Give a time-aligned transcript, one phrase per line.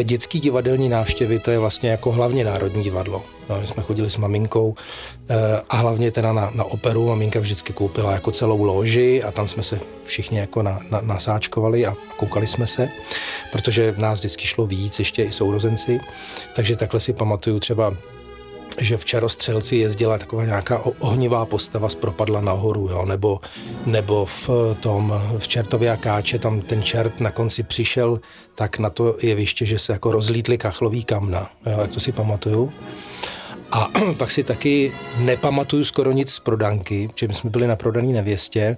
[0.00, 3.22] moje dětský divadelní návštěvy, to je vlastně jako hlavně Národní divadlo.
[3.48, 4.74] No, my jsme chodili s maminkou
[5.28, 7.08] eh, a hlavně teda na, na operu.
[7.08, 11.86] Maminka vždycky koupila jako celou loži a tam jsme se všichni jako na, na, nasáčkovali
[11.86, 12.88] a koukali jsme se,
[13.52, 16.00] protože nás vždycky šlo víc, ještě i sourozenci.
[16.56, 17.96] Takže takhle si pamatuju třeba
[18.80, 23.04] že v Čarostřelci jezdila taková nějaká ohnivá postava z propadla nahoru, jo?
[23.06, 23.40] Nebo,
[23.86, 28.20] nebo v tom, v Čertově a Káče, tam ten čert na konci přišel
[28.54, 31.80] tak na to jeviště, že se jako rozlítly kachlový kamna, jo?
[31.80, 32.72] jak to si pamatuju.
[33.72, 38.12] A pak si taky nepamatuju skoro nic z prodanky, že my jsme byli na prodaný
[38.12, 38.76] nevěstě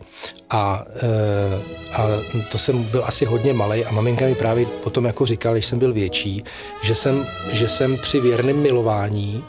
[0.51, 2.07] a, e, a
[2.51, 5.79] to jsem byl asi hodně malý a maminka mi právě potom jako říkala, když jsem
[5.79, 6.45] byl větší,
[6.83, 9.45] že jsem, že jsem při věrném milování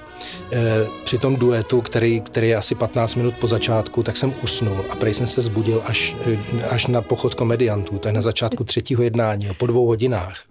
[1.04, 4.96] při tom duetu, který, který je asi 15 minut po začátku, tak jsem usnul a
[4.96, 9.04] prej jsem se zbudil až, e, až na pochod komediantů, to je na začátku třetího
[9.04, 10.44] jednání, po dvou hodinách.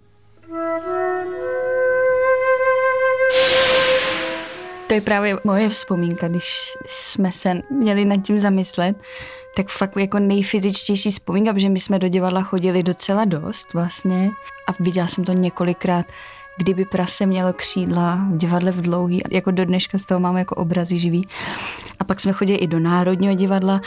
[4.87, 8.95] To je právě moje vzpomínka, když jsme se měli nad tím zamyslet,
[9.55, 14.31] tak fakt jako nejfyzičtější vzpomínka, protože my jsme do divadla chodili docela dost vlastně
[14.67, 16.05] a viděla jsem to několikrát,
[16.57, 20.55] kdyby prase mělo křídla v divadle v dlouhý, jako do dneška z toho mám jako
[20.55, 21.27] obrazy živý.
[21.99, 23.81] A pak jsme chodili i do Národního divadla,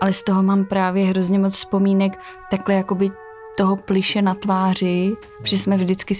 [0.00, 2.18] ale z toho mám právě hrozně moc vzpomínek
[2.50, 3.10] takhle jakoby
[3.56, 6.14] toho pliše na tváři, protože jsme vždycky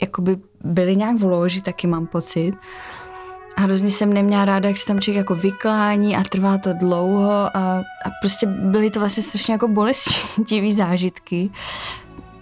[0.00, 2.52] jakoby byli nějak v loži, taky mám pocit.
[3.56, 7.32] A hrozně jsem neměla ráda, jak se tam člověk jako vyklání a trvá to dlouho
[7.32, 11.50] a, a prostě byly to vlastně strašně jako bolestivý zážitky.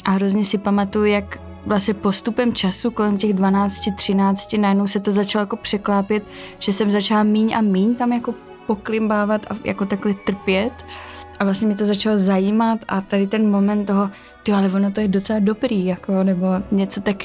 [0.05, 5.13] A hrozně si pamatuju, jak vlastně postupem času kolem těch 12, 13 najednou se to
[5.13, 6.25] začalo jako překlápět,
[6.59, 8.35] že jsem začala míň a míň tam jako
[8.67, 10.73] poklimbávat a jako takhle trpět.
[11.41, 14.11] A vlastně mi to začalo zajímat a tady ten moment toho,
[14.43, 17.17] ty ale ono to je docela dobrý, jako, nebo něco tak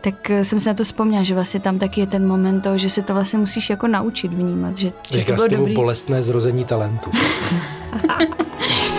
[0.00, 2.78] tak eh, jsem se na to vzpomněla, že vlastně tam taky je ten moment toho,
[2.78, 4.76] že se to vlastně musíš jako naučit vnímat.
[4.76, 5.74] Že, že Říká to bylo dobrý.
[5.74, 7.10] bolestné zrození talentu.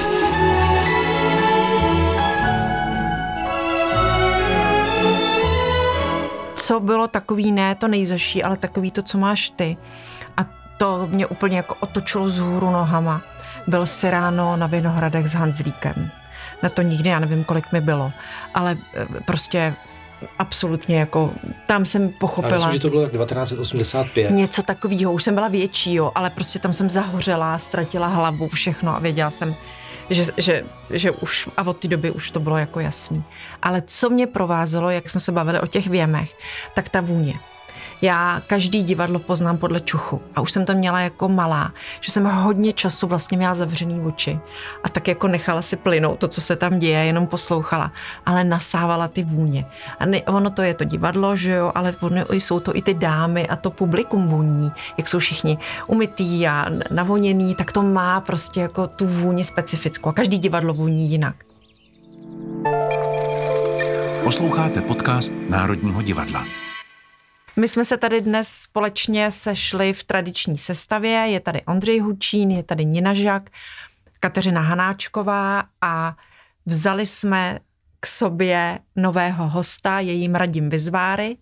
[6.65, 9.77] co bylo takový, ne to nejzaší, ale takový to, co máš ty.
[10.37, 10.45] A
[10.77, 13.21] to mě úplně jako otočilo z hůru nohama.
[13.67, 16.09] Byl si ráno na Vinohradech s Hanzlíkem.
[16.63, 18.11] Na to nikdy, já nevím, kolik mi bylo.
[18.53, 19.73] Ale eh, prostě
[20.39, 21.33] absolutně jako,
[21.67, 22.51] tam jsem pochopila.
[22.51, 24.31] Já myslím, že to bylo tak 1985.
[24.31, 28.95] Něco takového, už jsem byla větší, jo, ale prostě tam jsem zahořela, ztratila hlavu, všechno
[28.95, 29.55] a věděla jsem,
[30.09, 33.23] že, že, že už, a od té doby už to bylo jako jasný.
[33.61, 36.37] Ale co mě provázelo, jak jsme se bavili o těch věmech,
[36.73, 37.33] tak ta vůně.
[38.01, 42.25] Já každý divadlo poznám podle čuchu a už jsem to měla jako malá, že jsem
[42.25, 44.39] hodně času vlastně měla zavřený oči
[44.83, 47.91] a tak jako nechala si plynout to, co se tam děje, jenom poslouchala,
[48.25, 49.65] ale nasávala ty vůně.
[49.99, 52.93] A ne, ono to je to divadlo, že jo, ale ono, jsou to i ty
[52.93, 55.57] dámy a to publikum vůní, jak jsou všichni
[55.87, 61.09] umytý a navoněný, tak to má prostě jako tu vůni specifickou a každý divadlo vůní
[61.09, 61.35] jinak.
[64.23, 66.45] Posloucháte podcast Národního divadla.
[67.57, 71.11] My jsme se tady dnes společně sešli v tradiční sestavě.
[71.11, 73.49] Je tady Ondřej Hučín, je tady Nina Žak,
[74.19, 76.15] Kateřina Hanáčková a
[76.65, 77.59] vzali jsme
[77.99, 81.37] k sobě nového hosta, jejím Radim Vizváry,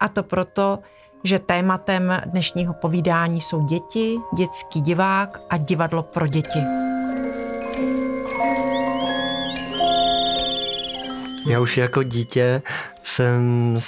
[0.00, 0.78] a to proto,
[1.24, 6.58] že tématem dnešního povídání jsou děti, dětský divák a divadlo pro děti.
[11.48, 12.62] Já už jako dítě
[13.02, 13.78] jsem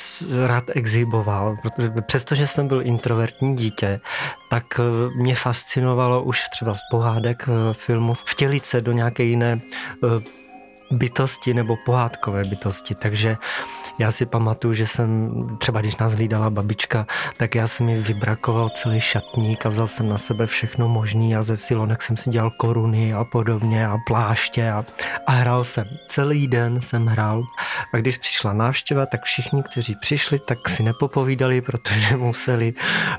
[0.46, 4.00] rád exhiboval, protože přestože jsem byl introvertní dítě,
[4.50, 9.60] tak eh, mě fascinovalo už třeba z pohádek eh, filmu vtělit se do nějaké jiné
[10.04, 10.06] eh,
[10.90, 12.94] bytosti nebo pohádkové bytosti.
[12.94, 13.36] Takže
[14.00, 17.06] já si pamatuju, že jsem, třeba když nás hlídala babička,
[17.36, 21.42] tak já jsem mi vybrakoval celý šatník a vzal jsem na sebe všechno možný a
[21.42, 24.84] ze silonek jsem si dělal koruny a podobně a pláště a,
[25.26, 25.84] a hrál jsem.
[26.08, 27.42] Celý den jsem hrál.
[27.94, 32.74] A když přišla návštěva, tak všichni, kteří přišli, tak si nepopovídali, protože museli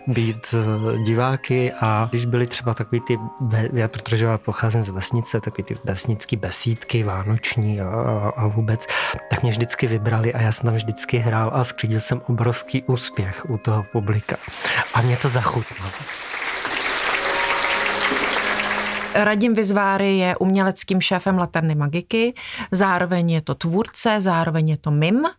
[0.07, 3.19] být eh, diváky a když byly třeba takový ty,
[3.73, 8.87] já, protože já pocházím z vesnice, takový ty vesnický besídky, vánoční a, a, a vůbec,
[9.29, 13.49] tak mě vždycky vybrali a já jsem tam vždycky hrál a sklidil jsem obrovský úspěch
[13.49, 14.37] u toho publika.
[14.93, 15.91] A mě to zachutnalo.
[19.13, 22.33] Radim Vizváry je uměleckým šéfem Laterny Magiky,
[22.71, 25.31] zároveň je to tvůrce, zároveň je to mim, eh,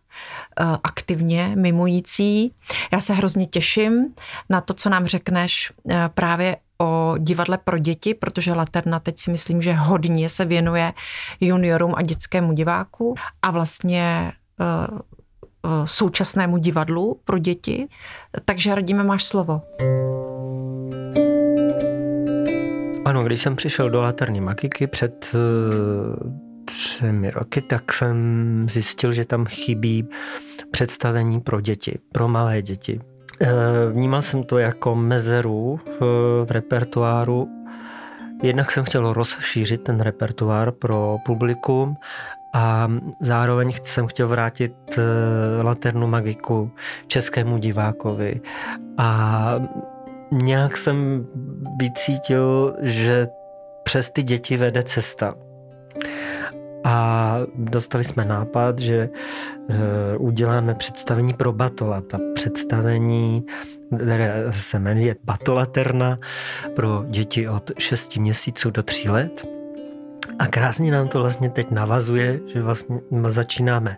[0.83, 2.53] aktivně mimující.
[2.91, 4.13] Já se hrozně těším
[4.49, 9.31] na to, co nám řekneš eh, právě o divadle pro děti, protože Laterna teď si
[9.31, 10.93] myslím, že hodně se věnuje
[11.41, 14.31] juniorům a dětskému diváku a vlastně
[14.61, 15.12] eh,
[15.85, 17.87] současnému divadlu pro děti.
[18.45, 19.61] Takže radíme, máš slovo.
[23.05, 26.33] Ano, když jsem přišel do Laterní Magiky před uh,
[26.65, 30.07] třemi roky, tak jsem zjistil, že tam chybí
[30.71, 32.99] představení pro děti, pro malé děti.
[33.41, 33.49] Uh,
[33.91, 35.79] vnímal jsem to jako mezeru
[36.45, 37.47] v repertoáru.
[38.43, 41.95] Jednak jsem chtěl rozšířit ten repertoár pro publikum
[42.53, 42.87] a
[43.19, 44.99] zároveň jsem chtěl vrátit
[45.61, 46.71] Laternu Magiku
[47.07, 48.41] českému divákovi.
[48.97, 49.49] A
[50.31, 51.27] nějak jsem
[51.79, 53.27] vycítil, že
[53.83, 55.35] přes ty děti vede cesta.
[56.83, 59.09] A dostali jsme nápad, že
[59.69, 59.75] uh,
[60.27, 62.19] uděláme představení pro Batolata.
[62.35, 63.45] Představení,
[63.97, 66.19] které se jmenuje Batolaterna
[66.75, 69.52] pro děti od 6 měsíců do 3 let.
[70.39, 73.97] A krásně nám to vlastně teď navazuje, že vlastně začínáme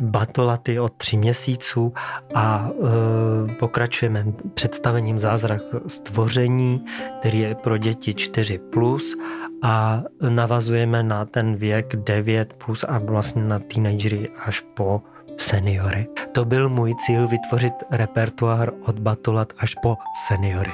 [0.00, 1.94] batolaty od tří měsíců
[2.34, 4.24] a e, pokračujeme
[4.54, 6.84] představením zázrak stvoření,
[7.20, 9.16] který je pro děti 4+, plus
[9.62, 15.02] a navazujeme na ten věk 9 plus a vlastně na teenagery až po
[15.38, 16.06] seniory.
[16.32, 19.96] To byl můj cíl vytvořit repertoár od batolat až po
[20.28, 20.72] seniory.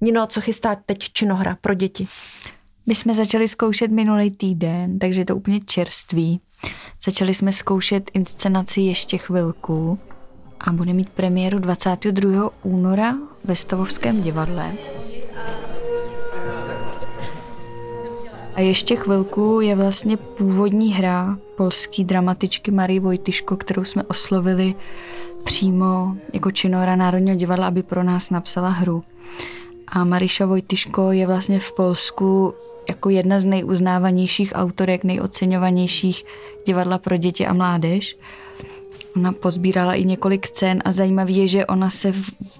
[0.00, 2.08] Nino, co chystá teď činohra pro děti?
[2.88, 6.40] My jsme začali zkoušet minulý týden, takže je to úplně čerstvý.
[7.04, 9.98] Začali jsme zkoušet inscenaci ještě chvilku
[10.60, 12.50] a bude mít premiéru 22.
[12.62, 13.14] února
[13.44, 14.72] ve Stavovském divadle.
[18.54, 24.74] A ještě chvilku je vlastně původní hra polský dramatičky Marie Vojtyško, kterou jsme oslovili
[25.44, 29.02] přímo jako činora Národního divadla, aby pro nás napsala hru.
[29.88, 32.54] A Mariša Vojtyško je vlastně v Polsku
[32.88, 36.24] jako jedna z nejuznávanějších autorek, nejoceňovanějších
[36.66, 38.16] divadla pro děti a mládež.
[39.16, 42.12] Ona pozbírala i několik cen a zajímavé je, že ona se,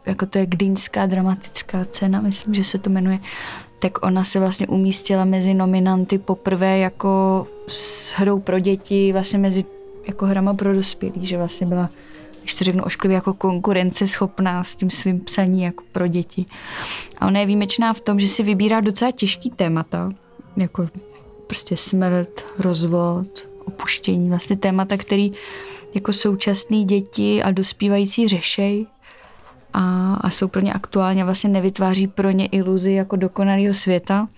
[0.07, 3.19] jako to je Gdyňská dramatická cena, myslím, že se to jmenuje,
[3.79, 9.65] tak ona se vlastně umístila mezi nominanty poprvé jako s hrou pro děti, vlastně mezi
[10.07, 11.91] jako hrama pro dospělí, že vlastně byla
[12.49, 16.47] když to řeknu ošklivě, jako konkurence schopná s tím svým psaní jako pro děti.
[17.19, 20.13] A ona je výjimečná v tom, že si vybírá docela těžký témata,
[20.57, 20.89] jako
[21.47, 25.33] prostě smrt, rozvod, opuštění, vlastně témata, který
[25.95, 28.87] jako současný děti a dospívající řešej
[29.73, 34.29] a, a jsou pro ně aktuálně vlastně nevytváří pro ně iluzi jako dokonalého světa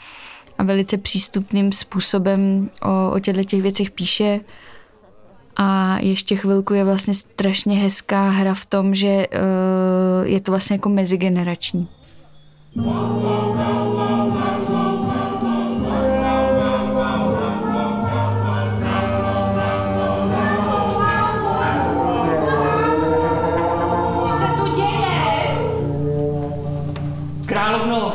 [0.58, 4.40] a velice přístupným způsobem o, o těchto těch věcech píše
[5.62, 10.74] a ještě chvilku je vlastně strašně hezká hra v tom, že uh, je to vlastně
[10.74, 11.88] jako mezigenerační.
[27.46, 28.12] Královno,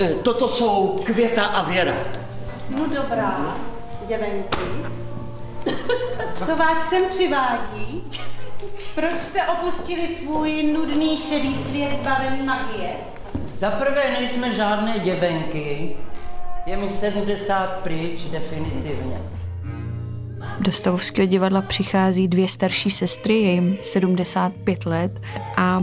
[0.00, 1.94] eh, toto jsou Květa a Věra.
[2.76, 3.56] No dobrá,
[4.08, 4.97] děvenky.
[6.46, 8.02] Co vás sem přivádí?
[8.94, 12.90] Proč jste opustili svůj nudný šedý svět zbavený magie?
[13.58, 15.96] Za prvé nejsme žádné děvenky.
[16.66, 19.18] Je mi 70 pryč definitivně.
[20.60, 25.20] Do Stavovského divadla přichází dvě starší sestry, je jim 75 let
[25.56, 25.82] a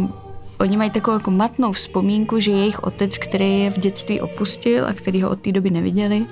[0.60, 4.94] oni mají takovou jako matnou vzpomínku, že jejich otec, který je v dětství opustil a
[4.94, 6.26] který ho od té doby neviděli,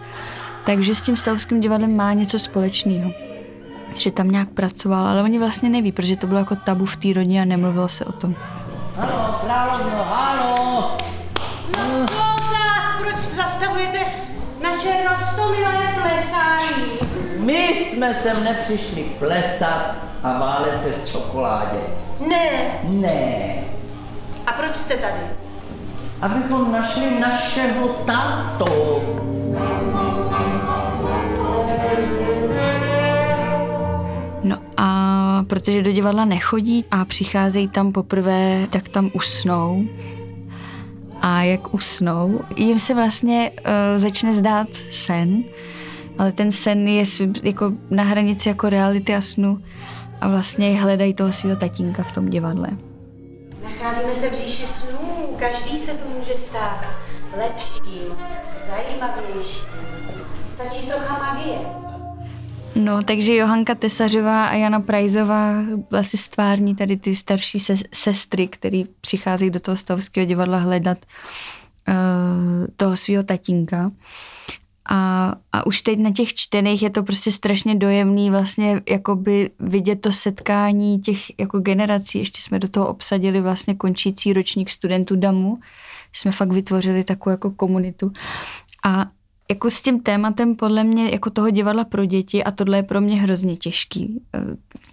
[0.65, 3.11] takže s tím Stavovským divadlem má něco společného
[3.97, 7.13] že tam nějak pracoval, ale oni vlastně neví, protože to bylo jako tabu v té
[7.13, 8.35] rodině a nemluvilo se o tom.
[8.97, 10.97] Halo, královno, halo!
[11.77, 13.99] No co nás, proč zastavujete
[14.63, 16.83] naše rostomilé plesání?
[17.39, 21.79] My jsme sem nepřišli plesat a válet se v čokoládě.
[22.29, 22.79] Ne.
[22.83, 23.55] Ne.
[24.47, 25.21] A proč jste tady?
[26.21, 29.01] Abychom našli našeho tátu.
[34.43, 39.83] No a protože do divadla nechodí a přicházejí tam poprvé, tak tam usnou.
[41.21, 43.63] A jak usnou, jim se vlastně uh,
[43.97, 45.43] začne zdát sen,
[46.17, 47.03] ale ten sen je
[47.43, 49.61] jako na hranici jako reality a snu
[50.21, 52.69] a vlastně hledají toho svého tatínka v tom divadle.
[53.63, 54.97] Nacházíme se v říši snů,
[55.39, 56.85] každý se to může stát
[57.37, 58.15] lepším,
[58.65, 59.69] zajímavějším.
[60.47, 61.92] Stačí trocha magie.
[62.75, 65.53] No, takže Johanka Tesařová a Jana Prajzová
[65.91, 70.97] vlastně stvární tady ty starší se, sestry, které přicházejí do toho stavského divadla hledat
[71.87, 73.89] uh, toho svého tatínka.
[74.89, 79.95] A, a už teď na těch čtených je to prostě strašně dojemný vlastně jakoby vidět
[79.95, 82.19] to setkání těch jako generací.
[82.19, 85.57] Ještě jsme do toho obsadili vlastně končící ročník studentů DAMu.
[86.13, 88.11] Jsme fakt vytvořili takovou jako komunitu.
[88.83, 89.05] A
[89.49, 93.01] jako s tím tématem podle mě jako toho divadla pro děti a tohle je pro
[93.01, 94.21] mě hrozně těžký.
[94.35, 94.39] E,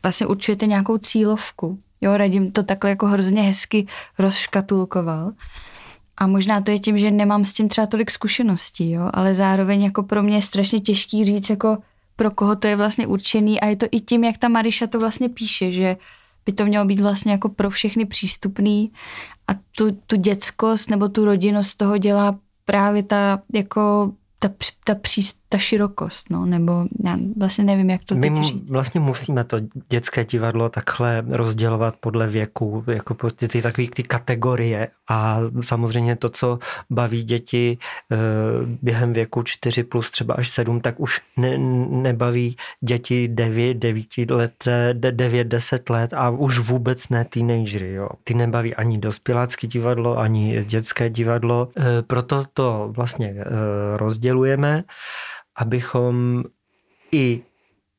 [0.02, 1.78] vlastně určujete nějakou cílovku.
[2.00, 3.86] Jo, Radim to takhle jako hrozně hezky
[4.18, 5.32] rozškatulkoval.
[6.16, 9.82] A možná to je tím, že nemám s tím třeba tolik zkušeností, jo, ale zároveň
[9.82, 11.78] jako pro mě je strašně těžký říct, jako
[12.16, 15.00] pro koho to je vlastně určený a je to i tím, jak ta Mariša to
[15.00, 15.96] vlastně píše, že
[16.46, 18.92] by to mělo být vlastně jako pro všechny přístupný
[19.48, 24.48] a tu, tu dětskost nebo tu rodinnost toho dělá právě ta jako ta,
[24.84, 24.94] ta,
[25.52, 28.70] ta širokost, no, nebo já vlastně nevím, jak to My teď říct.
[28.70, 29.56] vlastně musíme to
[29.88, 36.28] dětské divadlo takhle rozdělovat podle věku, jako ty, ty takové ty kategorie a samozřejmě to,
[36.28, 36.58] co
[36.90, 37.78] baví děti
[38.12, 38.16] e,
[38.82, 41.58] během věku 4 plus třeba až 7, tak už ne,
[41.90, 48.08] nebaví děti 9, 9 let, 9, 10 let a už vůbec ne teenagery, jo.
[48.24, 53.44] Ty nebaví ani dospělácké divadlo, ani dětské divadlo, e, proto to vlastně e,
[53.96, 54.84] rozdělujeme
[55.56, 56.44] abychom
[57.12, 57.42] i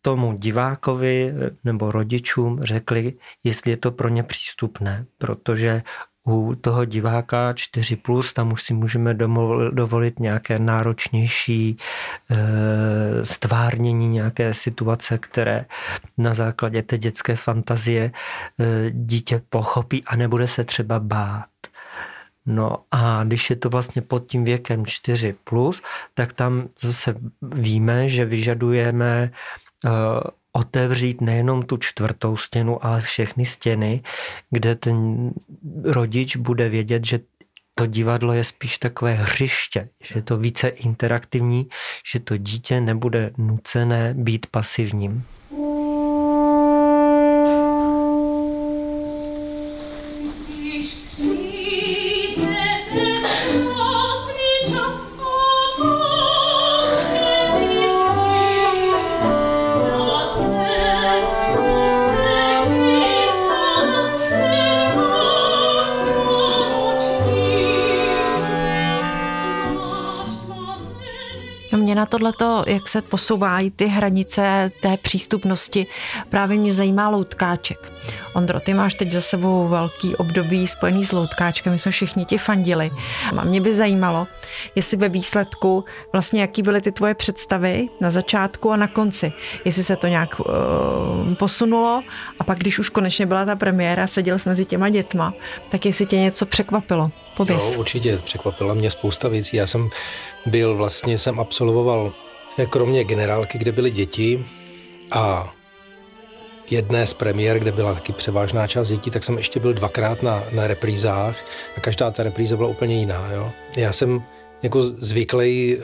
[0.01, 5.83] tomu divákovi nebo rodičům řekli, jestli je to pro ně přístupné, protože
[6.27, 9.13] u toho diváka 4+, plus, tam už si můžeme
[9.71, 11.77] dovolit nějaké náročnější
[12.31, 15.65] e, stvárnění, nějaké situace, které
[16.17, 18.11] na základě té dětské fantazie
[18.59, 21.45] e, dítě pochopí a nebude se třeba bát.
[22.45, 25.81] No a když je to vlastně pod tím věkem 4+, plus,
[26.13, 29.31] tak tam zase víme, že vyžadujeme
[29.85, 29.91] uh,
[30.51, 34.01] otevřít nejenom tu čtvrtou stěnu, ale všechny stěny,
[34.49, 35.29] kde ten
[35.83, 37.19] rodič bude vědět, že
[37.75, 41.67] to divadlo je spíš takové hřiště, že je to více interaktivní,
[42.11, 45.25] že to dítě nebude nucené být pasivním.
[72.11, 75.87] Tohleto, jak se posouvají ty hranice té přístupnosti,
[76.29, 77.91] právě mě zajímá loutkáček.
[78.33, 82.37] Ondro, ty máš teď za sebou velký období spojený s loutkáčkem, my jsme všichni ti
[82.37, 82.91] fandili.
[83.37, 84.27] A mě by zajímalo,
[84.75, 89.33] jestli ve výsledku vlastně jaký byly ty tvoje představy na začátku a na konci.
[89.65, 90.45] Jestli se to nějak uh,
[91.35, 92.03] posunulo
[92.39, 95.33] a pak, když už konečně byla ta premiéra, seděl jsme mezi těma dětma,
[95.69, 97.11] tak jestli tě něco překvapilo.
[97.49, 99.57] Jo, určitě překvapila mě spousta věcí.
[99.57, 99.89] Já jsem
[100.45, 102.13] byl vlastně, jsem absolvoval
[102.57, 104.45] eh, kromě generálky, kde byly děti
[105.11, 105.53] a
[106.71, 110.43] jedné z premiér, kde byla taky převážná část dětí, tak jsem ještě byl dvakrát na,
[110.51, 111.45] na reprízách
[111.77, 113.29] a každá ta repríza byla úplně jiná.
[113.33, 113.51] Jo.
[113.77, 114.23] Já jsem
[114.63, 115.81] jako zvyklý eh,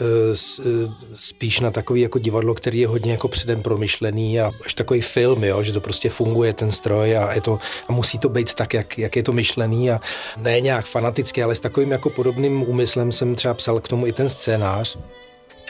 [0.59, 5.01] eh, spíš na takový jako divadlo, který je hodně jako předem promyšlený a až takový
[5.01, 8.53] film, jo, že to prostě funguje ten stroj a, je to, a musí to být
[8.53, 9.99] tak, jak, jak je to myšlený a
[10.37, 14.11] ne nějak fanaticky, ale s takovým jako podobným úmyslem jsem třeba psal k tomu i
[14.11, 14.97] ten scénář,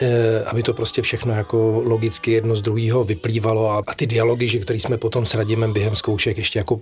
[0.02, 4.48] eh, aby to prostě všechno jako logicky jedno z druhého vyplývalo a, a ty dialogy,
[4.48, 6.80] že který jsme potom s Radimem během zkoušek ještě jako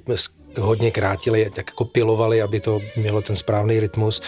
[0.61, 4.23] hodně krátili, tak jako pilovali, aby to mělo ten správný rytmus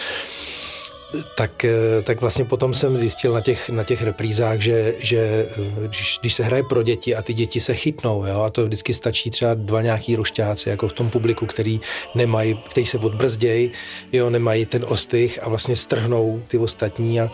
[1.35, 5.87] tak, eh, tak vlastně potom jsem zjistil na těch, na těch reprízách, že, že eh,
[5.87, 8.93] když, když se hraje pro děti a ty děti se chytnou, jo, a to vždycky
[8.93, 11.81] stačí třeba dva nějaký rošťáci, jako v tom publiku, který
[12.15, 13.71] nemají, který se odbrzdějí,
[14.11, 17.31] jo, nemají ten ostych a vlastně strhnou ty ostatní a,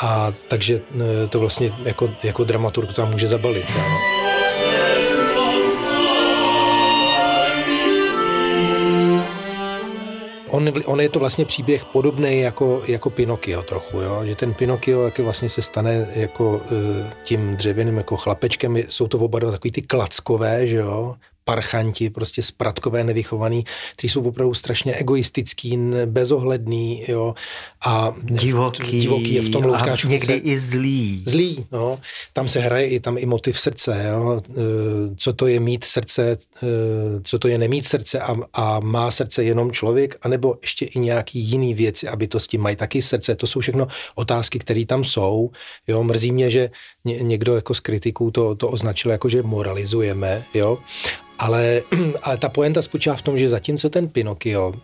[0.00, 3.66] a takže eh, to vlastně jako, jako dramaturg tam může zabalit.
[3.76, 4.25] Jo.
[10.56, 14.24] On, on je to vlastně příběh podobný jako, jako Pinokio trochu, jo?
[14.24, 16.60] že ten Pinokio jak vlastně se stane jako uh,
[17.22, 21.14] tím dřevěným jako chlapečkem, jsou to oba dva takový ty klackové, že jo,
[21.48, 23.64] parchanti, prostě spratkové nevychovaný,
[23.96, 27.34] kteří jsou opravdu strašně egoistický, bezohledný, jo,
[27.84, 30.08] a divoký, divoký je v tom loutkáčku.
[30.08, 31.22] někdy se, i zlý.
[31.26, 32.00] Zlý, no.
[32.32, 34.42] Tam se hraje i tam i motiv srdce, jo.
[34.50, 34.54] E,
[35.16, 36.66] co to je mít srdce, e,
[37.22, 41.38] co to je nemít srdce a, a má srdce jenom člověk, anebo ještě i nějaký
[41.40, 43.34] jiný věci, aby to s tím mají taky srdce.
[43.34, 45.50] To jsou všechno otázky, které tam jsou.
[45.88, 46.70] Jo, mrzí mě, že
[47.04, 50.78] někdo jako z kritiků to, to označil jako, že moralizujeme, jo.
[51.38, 51.82] Ale,
[52.22, 54.74] ale ta poenta spočívá v tom, že zatímco ten Pinokio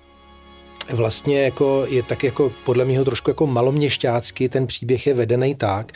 [0.91, 5.93] vlastně jako je tak jako podle mě trošku jako maloměšťácky, ten příběh je vedený tak,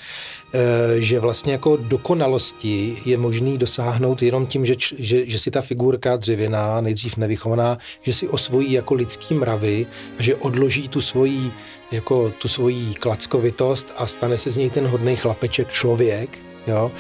[0.54, 0.58] eh,
[0.98, 6.16] že vlastně jako dokonalosti je možný dosáhnout jenom tím, že, že, že si ta figurka
[6.16, 9.86] dřevěná, nejdřív nevychovaná, že si osvojí jako lidský mravy,
[10.18, 11.50] že odloží tu svoji
[11.92, 16.92] jako tu svoji klackovitost a stane se z něj ten hodný chlapeček člověk, jo,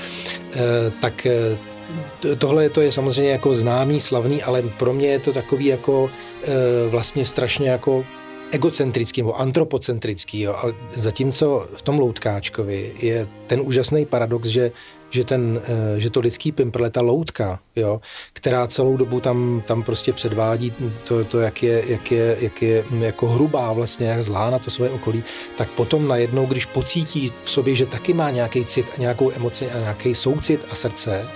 [0.54, 1.26] e, tak
[2.38, 6.10] tohle to je samozřejmě jako známý, slavný, ale pro mě je to takový jako
[6.42, 8.04] e, vlastně strašně jako
[8.50, 10.40] egocentrický nebo antropocentrický.
[10.40, 10.52] Jo.
[10.52, 14.72] A zatímco v tom loutkáčkovi je ten úžasný paradox, že
[15.10, 15.60] že, ten,
[15.96, 18.00] e, že to lidský pimprle, ta loutka, jo,
[18.32, 20.74] která celou dobu tam, tam prostě předvádí
[21.08, 24.70] to, to jak, je, jak, je, jak je jako hrubá vlastně, jak zlá na to
[24.70, 25.24] své okolí,
[25.56, 29.70] tak potom najednou, když pocítí v sobě, že taky má nějaký cit a nějakou emoci
[29.70, 31.28] a nějaký soucit a srdce,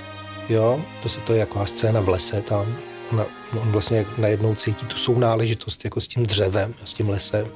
[0.50, 2.76] jo, to se to je jako scéna v lese tam,
[3.12, 3.26] on,
[3.62, 7.46] on vlastně najednou cítí tu sounáležitost jako s tím dřevem, s tím lesem,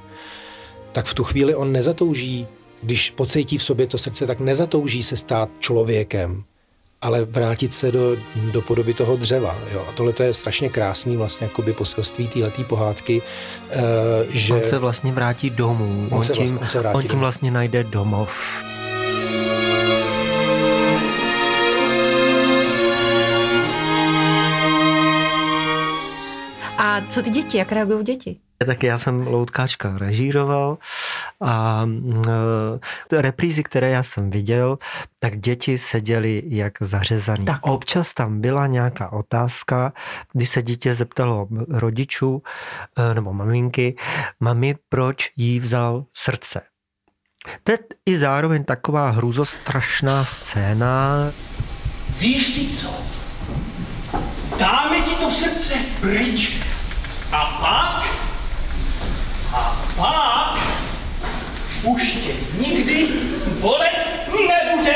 [0.93, 2.47] tak v tu chvíli on nezatouží,
[2.83, 6.45] když pocítí v sobě to srdce, tak nezatouží se stát člověkem,
[7.01, 8.17] ale vrátit se do,
[8.53, 9.59] do podoby toho dřeva.
[9.73, 9.87] Jo.
[9.89, 13.83] A tohle to je strašně krásný vlastně jakoby poselství téhletý pohádky, uh,
[14.29, 14.55] že...
[14.55, 16.09] On se vlastně vrátí domů.
[16.11, 17.21] On, on, tím, vlastně, on, se vrátí on tím domů.
[17.21, 18.65] vlastně najde domov.
[27.09, 28.37] Co ty děti, jak reagují děti?
[28.67, 30.79] Tak já jsem Loutkáčka režíroval
[31.41, 31.87] a
[33.13, 34.79] e, reprízy, které já jsem viděl,
[35.19, 37.45] tak děti seděly jak zařezaný.
[37.45, 37.59] Tak.
[37.63, 39.93] Občas tam byla nějaká otázka,
[40.33, 42.43] když se dítě zeptalo rodičů
[42.99, 43.97] e, nebo maminky,
[44.41, 46.61] mami, proč jí vzal srdce.
[47.65, 51.33] To je i zároveň taková hruzostrašná scéna.
[52.19, 52.95] Víš ty co?
[54.59, 56.57] Dáme ti to srdce pryč
[57.35, 58.05] a pak,
[59.53, 60.59] a pak
[61.83, 63.09] už tě nikdy
[63.61, 64.95] bolet nebude.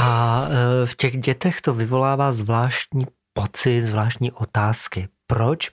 [0.00, 0.46] A
[0.82, 5.70] e, v těch dětech to vyvolává zvláštní pocit, zvláštní otázky proč?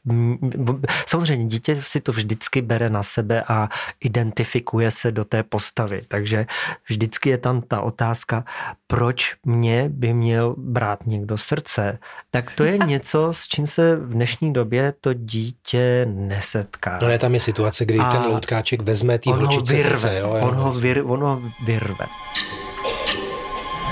[1.08, 6.46] Samozřejmě dítě si to vždycky bere na sebe a identifikuje se do té postavy, takže
[6.90, 8.44] vždycky je tam ta otázka,
[8.88, 12.00] proč mě by měl brát někdo srdce.
[12.32, 17.00] Tak to je něco, s čím se v dnešní době to dítě nesetká.
[17.02, 20.20] No ne, tam je situace, kdy a ten loutkáček vezme tý holčice vyrve, srdce.
[20.20, 22.06] Jo, on, ho vir, on ho vyrve.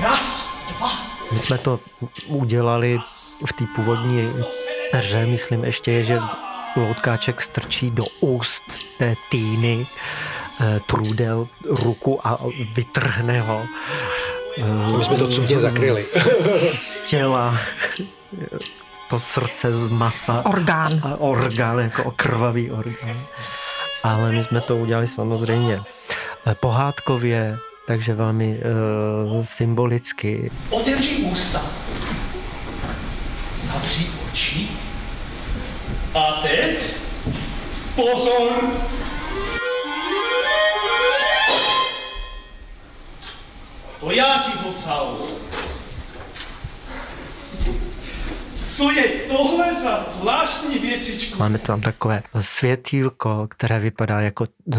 [0.04, 0.90] Raz, dva.
[1.34, 1.80] My jsme to
[2.28, 3.00] udělali
[3.46, 4.30] v té původní
[4.94, 6.20] hře, myslím ještě je, že
[6.76, 8.64] loutkáček strčí do úst
[8.98, 9.88] té týny
[10.62, 12.40] eh, trudel ruku a
[12.76, 13.66] vytrhne ho.
[14.58, 16.04] Eh, My jsme to cudně zakryli.
[16.74, 17.58] Z těla
[19.10, 20.46] to srdce z masa.
[20.46, 21.02] Orgán.
[21.04, 23.18] A orgán, jako krvavý orgán.
[24.04, 25.80] Ale my jsme to udělali samozřejmě
[26.48, 28.60] eh, pohádkově, takže velmi
[29.34, 30.52] uh, symbolicky.
[30.70, 31.62] Otevři ústa.
[33.56, 34.68] Zavři oči
[36.16, 36.96] a teď
[37.96, 38.52] pozor!
[44.00, 45.18] To já ti ho vzal.
[48.64, 51.40] Co je tohle za zvláštní věcičku?
[51.40, 54.78] Máme tam takové světýlko, které vypadá jako e,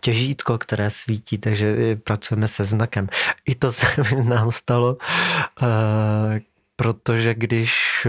[0.00, 3.08] těžítko, které svítí, takže pracujeme se znakem.
[3.46, 3.86] I to se
[4.28, 4.96] nám stalo,
[5.62, 6.40] e,
[6.76, 8.06] protože když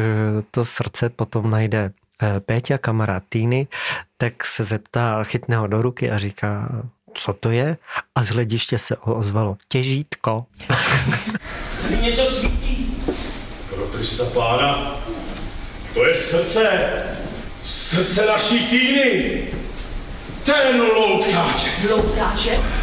[0.52, 1.92] to srdce potom najde
[2.40, 3.68] Péťa, kamarád Týny,
[4.18, 6.70] tak se zeptá, chytne ho do ruky a říká,
[7.14, 7.76] co to je?
[8.16, 10.46] A z hlediště se ozvalo, těžítko.
[11.82, 13.04] Tady něco svítí.
[13.70, 14.96] Pro Krista pána,
[15.94, 16.70] to je srdce,
[17.64, 19.44] srdce naší Týny.
[20.44, 21.92] Ten loutkáček.
[21.92, 22.83] Loutkáček?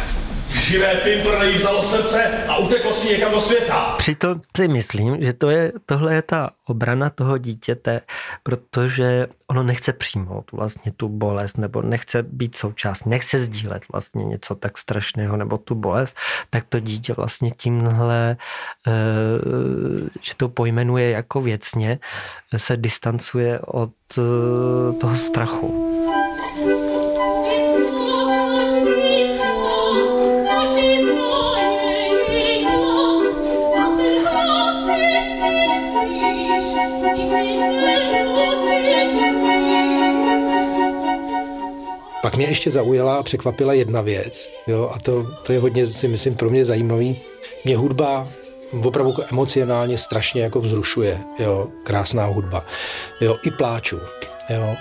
[0.71, 3.95] Živé pimprle jí vzalo srdce a uteklo si někam do světa.
[3.97, 8.01] Přitom si myslím, že to je, tohle je ta obrana toho dítěte,
[8.43, 14.55] protože ono nechce přijmout vlastně tu bolest, nebo nechce být součást, nechce sdílet vlastně něco
[14.55, 16.15] tak strašného, nebo tu bolest,
[16.49, 18.37] tak to dítě vlastně tímhle,
[18.87, 18.91] eh,
[20.21, 21.99] že to pojmenuje jako věcně,
[22.57, 26.00] se distancuje od eh, toho strachu.
[42.41, 46.35] Mě ještě zaujala a překvapila jedna věc, jo, a to, to je hodně, si myslím,
[46.35, 47.21] pro mě zajímavý.
[47.65, 48.27] Mě hudba
[48.83, 52.65] opravdu emocionálně strašně jako vzrušuje, jo, krásná hudba,
[53.21, 53.99] jo, i pláču,
[54.49, 54.75] jo.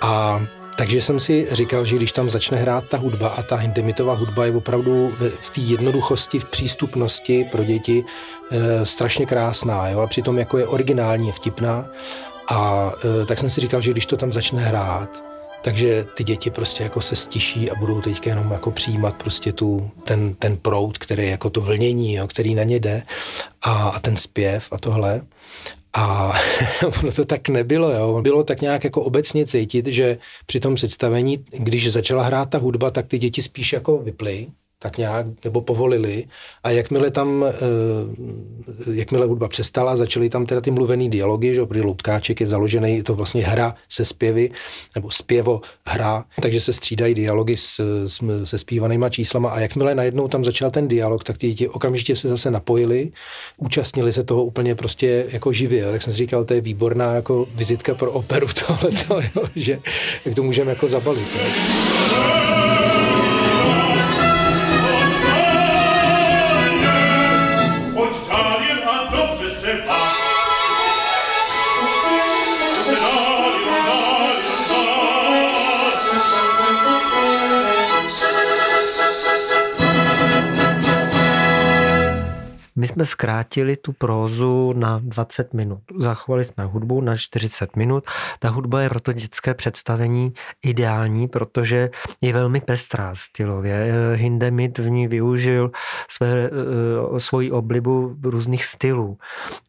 [0.00, 0.40] A
[0.78, 4.44] takže jsem si říkal, že když tam začne hrát ta hudba a ta Hindemitová hudba
[4.44, 8.04] je opravdu v té jednoduchosti, v přístupnosti pro děti
[8.50, 10.00] e, strašně krásná jo?
[10.00, 11.90] a přitom jako je originální, je vtipná.
[12.50, 15.35] A e, tak jsem si říkal, že když to tam začne hrát,
[15.66, 19.90] takže ty děti prostě jako se stiší a budou teďka jenom jako přijímat prostě tu,
[20.04, 23.02] ten, ten proud, který jako to vlnění, jo, který na ně jde
[23.62, 25.22] a, a ten zpěv a tohle.
[25.92, 26.32] A
[27.02, 28.22] ono to tak nebylo, jo.
[28.22, 32.90] Bylo tak nějak jako obecně cítit, že při tom představení, když začala hrát ta hudba,
[32.90, 34.46] tak ty děti spíš jako vyply,
[34.78, 36.24] tak nějak, nebo povolili.
[36.64, 37.52] A jakmile tam, eh,
[38.92, 43.02] jakmile hudba přestala, začaly tam teda ty mluvený dialogy, že protože Loutkáček je založený, je
[43.02, 44.50] to vlastně hra se zpěvy,
[44.94, 50.28] nebo zpěvo hra, takže se střídají dialogy s, s, se zpívanýma číslama a jakmile najednou
[50.28, 53.12] tam začal ten dialog, tak ty děti okamžitě se zase napojili,
[53.56, 55.92] účastnili se toho úplně prostě jako živě.
[55.92, 59.78] Tak jsem si říkal, to je výborná jako vizitka pro operu tohleto, jo, že
[60.24, 61.28] jak to můžeme jako zabalit.
[61.34, 62.55] Jo.
[82.76, 85.80] My jsme zkrátili tu prózu na 20 minut.
[85.98, 88.04] Zachovali jsme hudbu na 40 minut.
[88.38, 90.30] Ta hudba je pro to dětské představení
[90.62, 93.92] ideální, protože je velmi pestrá stylově.
[94.14, 95.70] Hindemith v ní využil
[96.10, 96.50] své,
[97.16, 99.18] eh, svoji oblibu různých stylů.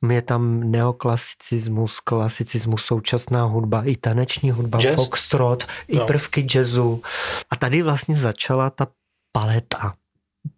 [0.09, 4.95] Je tam neoklasicismus, klasicismus, současná hudba, i taneční hudba, Jazz?
[4.95, 6.05] foxtrot, i no.
[6.05, 7.01] prvky jazzu.
[7.49, 8.87] A tady vlastně začala ta
[9.31, 9.93] paleta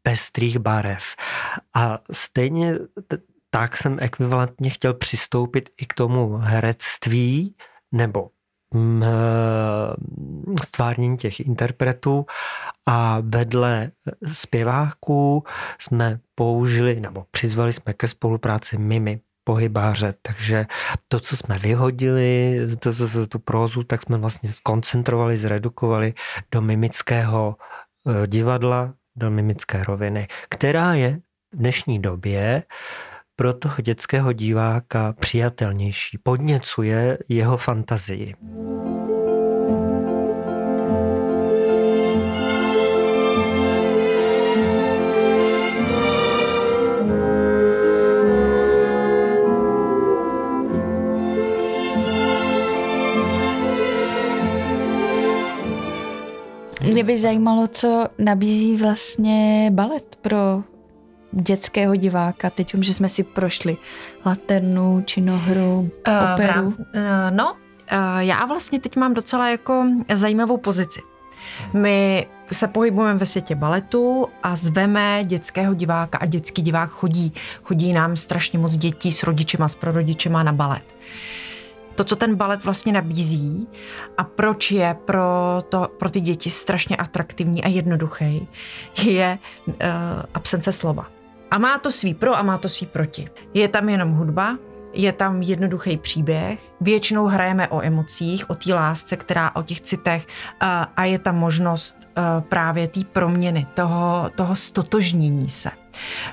[0.02, 1.16] pestrých barev.
[1.74, 2.76] A stejně
[3.50, 7.54] tak jsem ekvivalentně chtěl přistoupit i k tomu herectví
[7.92, 8.30] nebo
[8.74, 9.08] mm, eh,
[10.64, 12.26] stvárnění těch interpretů.
[12.88, 13.92] A vedle
[14.28, 15.44] zpěváků
[15.80, 20.66] jsme použili nebo přizvali jsme ke spolupráci mimy pohybáře, takže
[21.08, 26.14] to, co jsme vyhodili, to, to, to, tu prózu, tak jsme vlastně skoncentrovali, zredukovali
[26.52, 31.20] do mimického eh, divadla, do mimické roviny, která je
[31.54, 32.64] v dnešní době
[33.36, 38.34] pro toho dětského diváka přijatelnější, podněcuje jeho fantazii.
[56.94, 60.64] Mě by zajímalo, co nabízí vlastně balet pro
[61.32, 62.50] dětského diváka.
[62.50, 63.78] Teď že jsme si prošli
[64.26, 65.88] Laternu, činohru, uh,
[66.34, 66.68] operu.
[66.68, 66.74] Uh,
[67.30, 67.58] no, uh,
[68.20, 71.00] já vlastně teď mám docela jako zajímavou pozici.
[71.74, 77.34] My se pohybujeme ve světě baletu a zveme dětského diváka a dětský divák chodí.
[77.64, 80.96] Chodí nám strašně moc dětí s rodičema, s prarodičema na balet
[82.00, 83.68] to, co ten balet vlastně nabízí
[84.18, 85.24] a proč je pro,
[85.70, 88.48] to, pro ty děti strašně atraktivní a jednoduchý,
[89.04, 89.74] je uh,
[90.34, 91.08] absence slova.
[91.52, 93.28] A má to svý pro a má to svý proti.
[93.54, 94.58] Je tam jenom hudba,
[94.94, 100.28] je tam jednoduchý příběh, většinou hrajeme o emocích, o té lásce, která o těch citech
[100.96, 101.98] a je tam možnost
[102.50, 105.72] právě té proměny, toho, toho stotožnění se.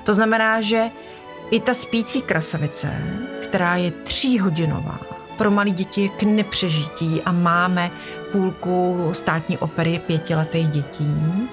[0.03, 0.83] To znamená, že
[1.51, 2.93] i ta spící krasavice,
[3.47, 4.99] která je tříhodinová,
[5.37, 7.89] pro malé děti je k nepřežití a máme
[8.31, 11.49] půlku státní opery pětiletých dětí,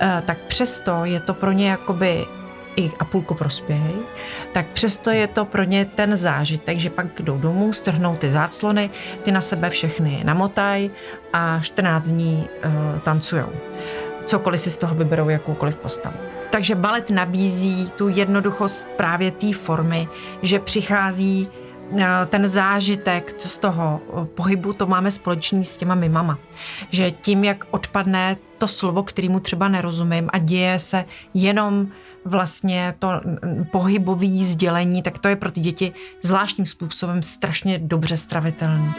[0.00, 2.26] eh, tak přesto je to pro ně jakoby
[2.76, 3.92] i a půlku prospěj,
[4.52, 8.90] tak přesto je to pro ně ten zážitek, že pak jdou domů, strhnou ty záclony,
[9.22, 10.90] ty na sebe všechny namotají
[11.32, 13.48] a 14 dní uh, tancujou.
[14.26, 16.16] Cokoliv si z toho vyberou, jakoukoliv postavu.
[16.50, 20.08] Takže balet nabízí tu jednoduchost právě té formy,
[20.42, 21.48] že přichází
[22.26, 26.38] ten zážitek z toho eh, pohybu, to máme společný s těma mimama.
[26.90, 31.88] Že tím, jak odpadne to slovo, kterému třeba nerozumím a děje se jenom
[32.24, 33.08] vlastně to
[33.72, 38.92] pohybové sdělení, tak to je pro ty děti zvláštním způsobem strašně dobře stravitelný.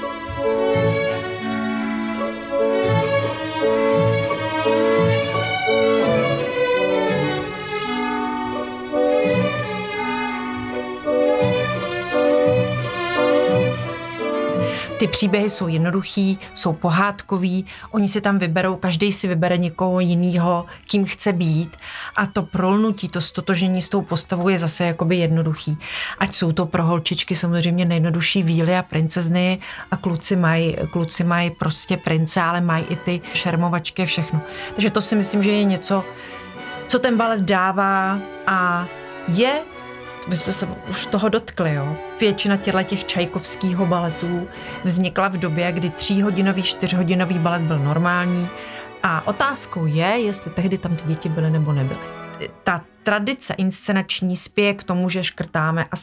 [14.98, 20.66] Ty příběhy jsou jednoduchý, jsou pohádkový, oni si tam vyberou, každý si vybere někoho jiného,
[20.88, 21.78] kým chce být
[22.16, 25.78] a to prolnutí, to stotožení s tou postavou je zase jakoby jednoduchý.
[26.18, 29.60] Ať jsou to pro holčičky samozřejmě nejjednodušší víly a princezny
[29.92, 34.42] a kluci mají kluci maj prostě prince, ale mají i ty šermovačky všechno.
[34.74, 36.04] Takže to si myslím, že je něco,
[36.88, 38.88] co ten balet dává a
[39.28, 39.62] je
[40.28, 41.96] my jsme se už toho dotkli, jo.
[42.20, 44.48] Většina těchto těch čajkovského baletů
[44.84, 48.50] vznikla v době, kdy tříhodinový, čtyřhodinový balet byl normální
[49.04, 52.00] a otázkou je, jestli tehdy tam ty děti byly nebo nebyly.
[52.64, 55.96] Ta tradice inscenační spěje k tomu, že škrtáme a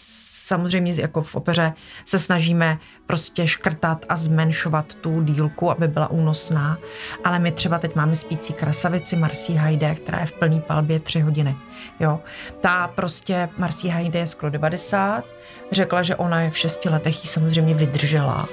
[0.47, 1.73] samozřejmě jako v opeře
[2.05, 6.79] se snažíme prostě škrtat a zmenšovat tu dílku, aby byla únosná,
[7.25, 11.21] ale my třeba teď máme spící krasavici Marcí Hajde, která je v plný palbě tři
[11.21, 11.57] hodiny.
[12.01, 12.21] Jo.
[12.61, 15.25] Ta prostě Marcí Hajde je skoro 90,
[15.73, 18.49] řekla, že ona je v šesti letech jí samozřejmě vydržela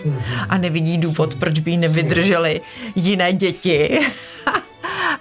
[0.49, 2.61] a nevidí důvod, proč by jí nevydrželi
[2.95, 3.99] jiné děti.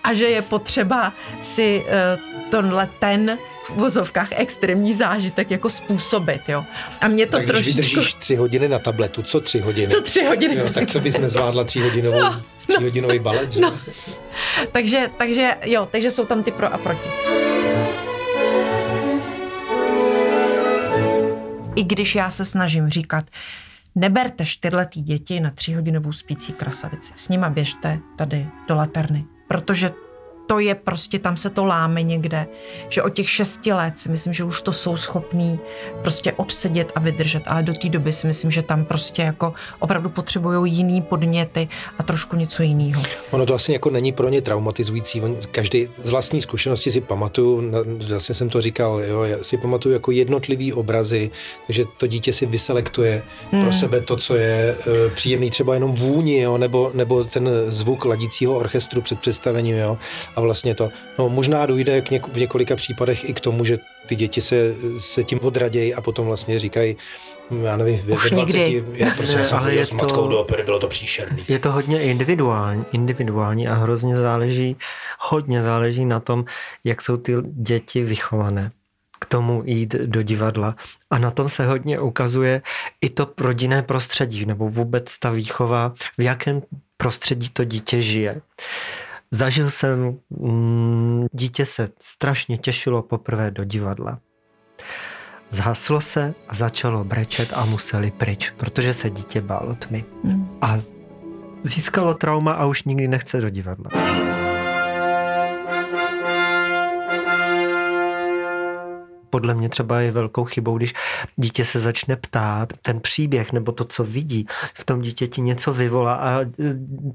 [0.04, 6.64] a že je potřeba si uh, tenhle ten v vozovkách extrémní zážitek jako způsobit, jo.
[7.00, 7.76] A mě to tak když trošičku...
[7.76, 9.92] vydržíš tři hodiny na tabletu, co tři hodiny?
[9.92, 10.56] Co tři hodiny?
[10.56, 13.60] Jo, tak co bys nezvládla tříhodinovou, no, tříhodinový balet, že?
[13.60, 13.78] No.
[14.72, 17.08] takže, takže, jo, takže jsou tam ty pro a proti.
[21.76, 23.24] I když já se snažím říkat,
[23.94, 27.12] neberte čtyřletý děti na tříhodinovou spící krasavici.
[27.16, 29.90] S nima běžte tady do laterny, protože
[30.50, 32.46] to je prostě, tam se to láme někde,
[32.88, 35.60] že od těch šesti let si myslím, že už to jsou schopní
[36.02, 40.10] prostě odsedět a vydržet, ale do té doby si myslím, že tam prostě jako opravdu
[40.10, 43.02] potřebují jiný podněty a trošku něco jiného.
[43.30, 47.72] Ono to asi jako není pro ně traumatizující, každý z vlastní zkušenosti si pamatuju,
[48.08, 51.30] vlastně jsem to říkal, jo, já si pamatuju jako jednotlivý obrazy,
[51.66, 53.62] takže to dítě si vyselektuje hmm.
[53.62, 58.04] pro sebe to, co je e, příjemný, třeba jenom vůni, jo, nebo, nebo ten zvuk
[58.04, 59.98] ladícího orchestru před představením, jo,
[60.36, 63.79] a vlastně to, no možná dojde k něk- v několika případech i k tomu, že
[64.07, 66.96] ty děti se, se tím odradějí a potom vlastně říkají,
[67.62, 68.59] já nevím, ve, ve 20,
[68.92, 71.44] já, prostě já jsem chodil s matkou to, do opery, bylo to příšerný.
[71.48, 74.76] Je to hodně individuální, individuální a hrozně záleží,
[75.20, 76.44] hodně záleží na tom,
[76.85, 78.70] jak jsou ty děti vychované
[79.20, 80.76] k tomu jít do divadla.
[81.11, 82.62] A na tom se hodně ukazuje
[83.00, 86.62] i to rodinné prostředí, nebo vůbec ta výchova, v jakém
[86.96, 88.40] prostředí to dítě žije.
[89.32, 94.18] Zažil jsem, mm, dítě se strašně těšilo poprvé do divadla.
[95.48, 100.04] Zhaslo se a začalo brečet a museli pryč, protože se dítě bálo tmy.
[100.24, 100.58] Hmm.
[100.60, 100.78] A
[101.64, 103.90] získalo trauma a už nikdy nechce do divadla.
[109.30, 110.94] Podle mě třeba je velkou chybou, když
[111.36, 116.14] dítě se začne ptát, ten příběh nebo to, co vidí, v tom dítěti něco vyvolá
[116.14, 116.46] a e,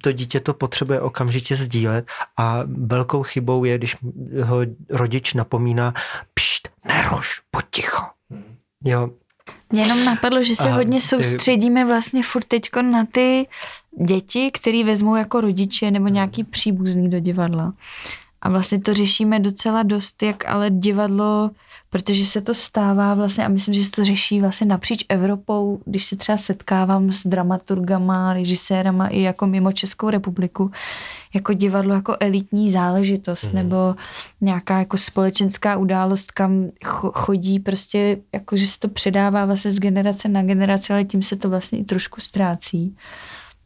[0.02, 2.06] to dítě to potřebuje okamžitě sdílet
[2.38, 3.98] a velkou chybou je, když
[4.44, 4.58] ho
[4.90, 5.94] rodič napomíná,
[6.34, 8.06] pšt, nerož, poticho.
[8.84, 9.10] Jo,
[9.70, 13.48] mě jenom napadlo, že se a hodně soustředíme vlastně furt teďko na ty
[14.08, 17.74] děti, který vezmou jako rodiče nebo nějaký příbuzný do divadla.
[18.46, 21.52] A vlastně to řešíme docela dost, jak ale divadlo
[21.96, 26.06] protože se to stává vlastně a myslím, že se to řeší vlastně napříč Evropou, když
[26.06, 30.72] se třeba setkávám s dramaturgama, režisérama i jako mimo Českou republiku,
[31.34, 33.56] jako divadlo jako elitní záležitost mm.
[33.56, 33.96] nebo
[34.42, 36.70] nějaká jako společenská událost, kam
[37.14, 41.36] chodí prostě, jako že se to předává vlastně z generace na generaci, ale tím se
[41.36, 42.96] to vlastně i trošku ztrácí.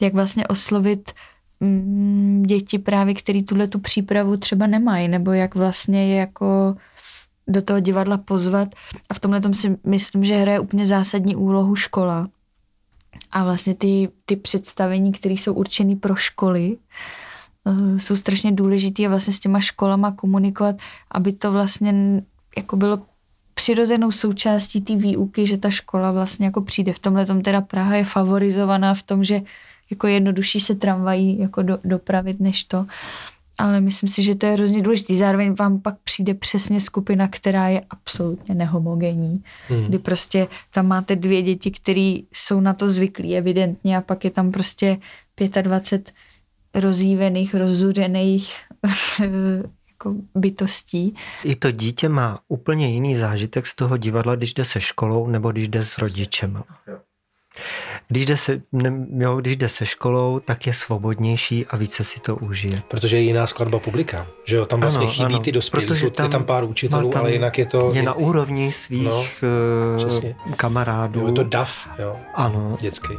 [0.01, 1.11] Jak vlastně oslovit
[2.41, 6.75] děti právě, který tuhle tu přípravu třeba nemají, nebo jak vlastně je jako
[7.47, 8.75] do toho divadla pozvat
[9.09, 12.27] a v tomhle tom si myslím, že hraje úplně zásadní úlohu škola.
[13.31, 16.77] A vlastně ty, ty představení, které jsou určené pro školy,
[17.63, 20.75] uh, jsou strašně důležité a vlastně s těma školama komunikovat,
[21.11, 22.23] aby to vlastně
[22.57, 23.01] jako bylo
[23.53, 26.93] přirozenou součástí té výuky, že ta škola vlastně jako přijde.
[26.93, 29.41] V tomhle tom teda Praha je favorizovaná v tom, že
[29.91, 32.85] jako jednodušší se tramvají jako do, dopravit než to
[33.59, 35.15] ale myslím si, že to je hrozně důležité.
[35.15, 39.85] Zároveň vám pak přijde přesně skupina, která je absolutně nehomogenní, hmm.
[39.85, 44.31] kdy prostě tam máte dvě děti, které jsou na to zvyklí evidentně a pak je
[44.31, 44.97] tam prostě
[45.61, 46.13] 25
[46.83, 48.55] rozjívených, rozuřených
[49.89, 51.15] jako bytostí.
[51.43, 55.51] I to dítě má úplně jiný zážitek z toho divadla, když jde se školou nebo
[55.51, 56.63] když jde s rodičem.
[58.07, 62.19] Když jde, se, ne, jo, když jde se školou, tak je svobodnější a více si
[62.19, 62.83] to užije.
[62.87, 66.09] Protože je jiná skladba publika, že jo, tam vlastně ano, chybí ano, ty dospělí, jsou
[66.09, 67.91] tam, je tam pár učitelů, tam, ale jinak je to...
[67.93, 70.05] Je na úrovni svých no,
[70.47, 71.19] uh, kamarádů.
[71.19, 72.77] Jo, je to DAF, jo, ano.
[72.81, 73.13] dětský.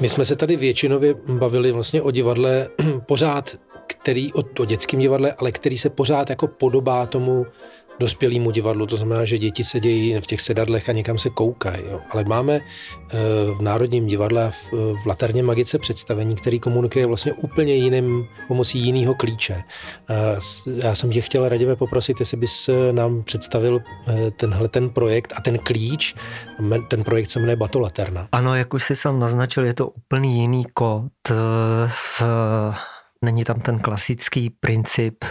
[0.00, 2.68] My jsme se tady většinově bavili vlastně o divadle
[3.06, 3.56] pořád,
[3.86, 7.46] který, o, o dětském divadle, ale který se pořád jako podobá tomu
[8.00, 11.82] dospělému divadlu, to znamená, že děti sedějí v těch sedadlech a někam se koukají.
[11.90, 12.00] Jo.
[12.10, 13.16] Ale máme eh,
[13.58, 19.14] v Národním divadle v, v Laterně magice představení, který komunikuje vlastně úplně jiným, pomocí jiného
[19.14, 19.62] klíče.
[20.10, 20.38] Eh,
[20.74, 23.80] já jsem tě chtěl radě poprosit, jestli bys eh, nám představil
[24.36, 26.14] tenhle ten projekt a ten klíč,
[26.88, 28.28] ten projekt se jmenuje Bato Laterna.
[28.32, 31.12] Ano, jak už jsi sám naznačil, je to úplně jiný kód
[31.88, 32.22] v
[33.24, 35.28] Není tam ten klasický princip eh,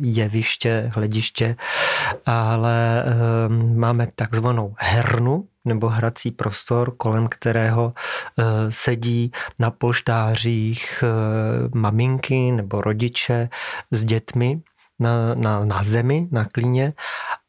[0.00, 1.56] jeviště, hlediště,
[2.26, 7.94] ale eh, máme takzvanou hernu, nebo hrací prostor, kolem kterého
[8.38, 11.04] eh, sedí na polštářích
[11.74, 13.48] maminky nebo rodiče
[13.90, 14.60] s dětmi
[14.98, 16.92] na, na, na zemi, na klíně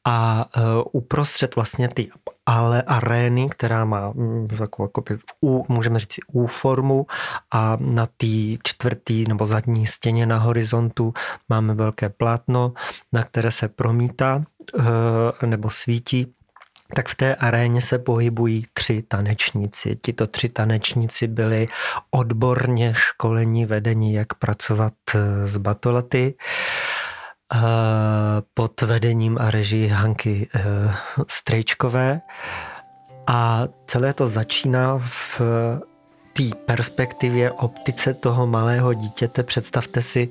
[0.08, 0.46] a
[0.92, 2.10] uprostřed vlastně ty
[2.46, 5.04] ale arény, která má mm, takovou, jako
[5.44, 7.06] U, můžeme říct U formu
[7.52, 11.14] a na té čtvrtý nebo zadní stěně na horizontu
[11.50, 12.74] máme velké plátno,
[13.14, 14.44] na které se promítá
[14.80, 16.34] eh, nebo svítí
[16.96, 19.98] tak v té aréně se pohybují tři tanečníci.
[20.02, 21.68] Tito tři tanečníci byli
[22.12, 26.36] odborně školení, vedení, jak pracovat eh, s batolaty
[28.54, 30.62] pod vedením a režii Hanky eh,
[31.28, 32.22] Strejčkové.
[33.28, 35.42] A celé to začíná v
[36.38, 39.44] té perspektivě, optice toho malého dítěte.
[39.44, 40.30] Představte si,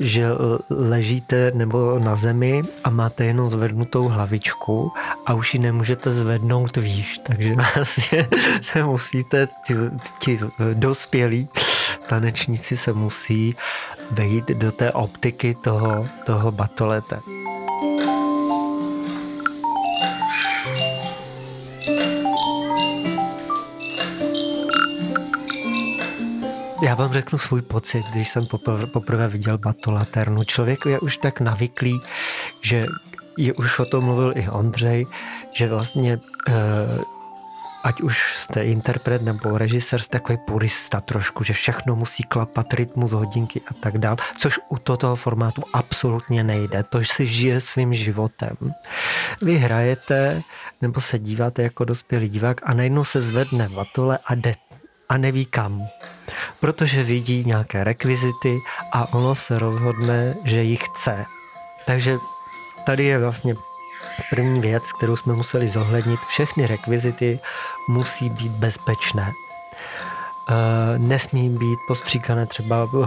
[0.00, 0.26] že
[0.70, 4.92] ležíte nebo na zemi a máte jenom zvednutou hlavičku
[5.26, 8.28] a už ji nemůžete zvednout výš, takže vlastně
[8.60, 9.74] se musíte, ti,
[10.18, 10.40] ti
[10.74, 11.48] dospělí
[12.08, 13.56] tanečníci se musí
[14.10, 17.20] vejít do té optiky toho, toho batolete.
[26.82, 30.44] Já vám řeknu svůj pocit, když jsem poprvé, poprvé viděl Batolaternu.
[30.44, 32.00] Člověk je už tak navyklý,
[32.60, 32.86] že
[33.38, 35.06] je už o tom mluvil i Ondřej,
[35.52, 36.52] že vlastně e,
[37.84, 43.12] ať už jste interpret nebo režisér, jste takový purista trošku, že všechno musí klapat, rytmus,
[43.12, 46.82] hodinky a tak dál, což u toho formátu absolutně nejde.
[46.82, 48.56] To si žije svým životem.
[49.42, 50.42] Vy hrajete
[50.82, 54.54] nebo se díváte jako dospělý divák a najednou se zvedne vatole a jde
[55.08, 55.82] a neví kam.
[56.60, 58.58] Protože vidí nějaké rekvizity
[58.92, 61.24] a ono se rozhodne, že ji chce.
[61.86, 62.16] Takže
[62.86, 63.54] tady je vlastně
[64.30, 67.40] První věc, kterou jsme museli zohlednit, všechny rekvizity
[67.88, 69.32] musí být bezpečné.
[70.50, 73.02] Uh, nesmí být postříkané třeba uh,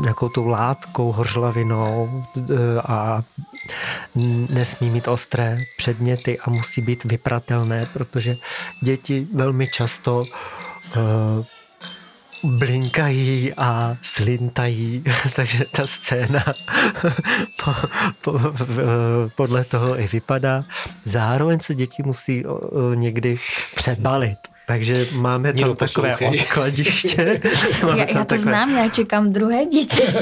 [0.00, 2.46] nějakou tou látkou, hořlavinou uh,
[2.84, 3.22] a
[4.50, 8.32] nesmí mít ostré předměty a musí být vypratelné, protože
[8.84, 10.22] děti velmi často
[12.44, 15.04] blinkají a slintají,
[15.36, 16.44] takže ta scéna
[17.64, 17.74] po,
[18.20, 18.40] po,
[19.34, 20.62] podle toho i vypadá.
[21.04, 22.44] Zároveň se děti musí
[22.94, 23.38] někdy
[23.74, 24.38] přebalit.
[24.66, 27.40] Takže máme tam takové odkladiště.
[27.88, 28.38] já, já to takové...
[28.38, 30.14] znám, já čekám druhé dítě.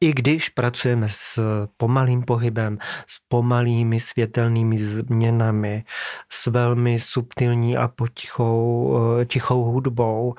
[0.00, 1.40] I když pracujeme s
[1.76, 5.84] pomalým pohybem, s pomalými světelnými změnami,
[6.28, 10.34] s velmi subtilní a potichou eh, tichou hudbou,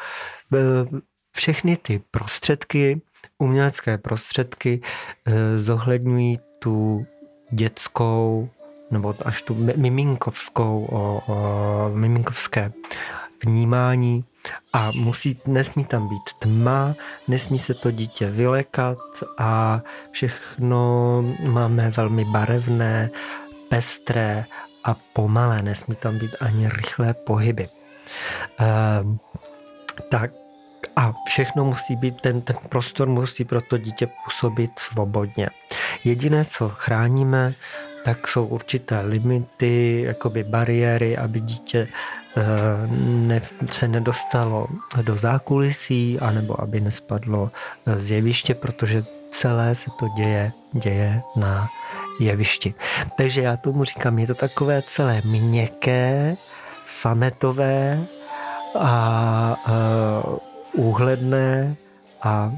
[0.54, 0.58] eh,
[1.32, 3.02] všechny ty prostředky,
[3.38, 4.82] umělecké prostředky
[5.26, 7.06] eh, zohledňují tu
[7.52, 8.50] dětskou
[8.91, 12.71] nebo až tu miminkovskou, o, o, miminkovské
[13.45, 14.26] vnímání
[14.73, 16.95] a musí, nesmí tam být tma,
[17.27, 18.97] nesmí se to dítě vylekat
[19.38, 23.10] a všechno máme velmi barevné,
[23.69, 24.45] pestré
[24.84, 27.69] a pomalé, nesmí tam být ani rychlé pohyby.
[28.60, 28.69] E,
[30.10, 30.32] tak
[30.95, 35.49] a všechno musí být, ten, ten prostor musí pro to dítě působit svobodně.
[36.04, 37.54] Jediné, co chráníme,
[38.06, 41.88] tak jsou určité limity, jakoby bariéry, aby dítě
[43.27, 44.67] ne, se nedostalo
[45.01, 47.51] do zákulisí, anebo aby nespadlo
[47.86, 51.69] eh, z jeviště, protože celé se to děje, děje na
[52.19, 52.73] jevišti.
[53.17, 56.36] Takže já tomu říkám, je to takové celé měkké,
[56.86, 58.05] sametové
[58.79, 58.88] a,
[59.65, 60.23] a
[60.73, 61.75] úhledné
[62.21, 62.51] a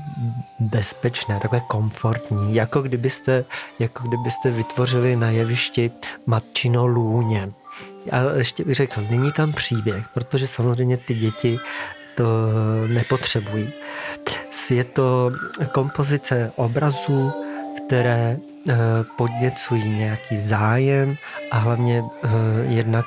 [0.60, 3.46] bezpečné, takové komfortní, jako kdybyste,
[3.80, 5.92] jako kdybyste vytvořili na jevišti
[6.26, 7.52] matčino lůně.
[8.12, 11.60] A ještě bych řekl, není tam příběh, protože samozřejmě ty děti
[12.16, 12.24] to
[12.88, 13.74] nepotřebují.
[14.72, 15.32] Je to
[15.72, 17.32] kompozice obrazů,
[17.86, 18.38] které
[18.70, 18.76] eh,
[19.18, 21.16] podněcují nějaký zájem
[21.52, 22.30] a hlavně eh,
[22.68, 23.06] jednak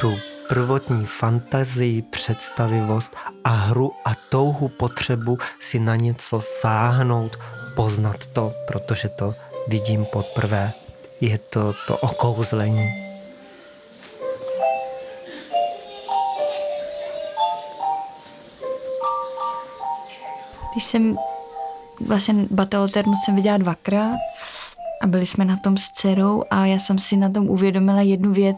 [0.00, 7.36] tu prvotní fantazii, představivost a hru a touhu potřebu si na něco sáhnout,
[7.76, 9.34] poznat to, protože to
[9.68, 10.72] vidím poprvé.
[11.20, 13.09] Je to to okouzlení.
[20.72, 21.16] Když jsem
[22.06, 24.18] vlastně Bataloternu jsem viděla dvakrát
[25.02, 28.32] a byli jsme na tom s dcerou a já jsem si na tom uvědomila jednu
[28.32, 28.56] věc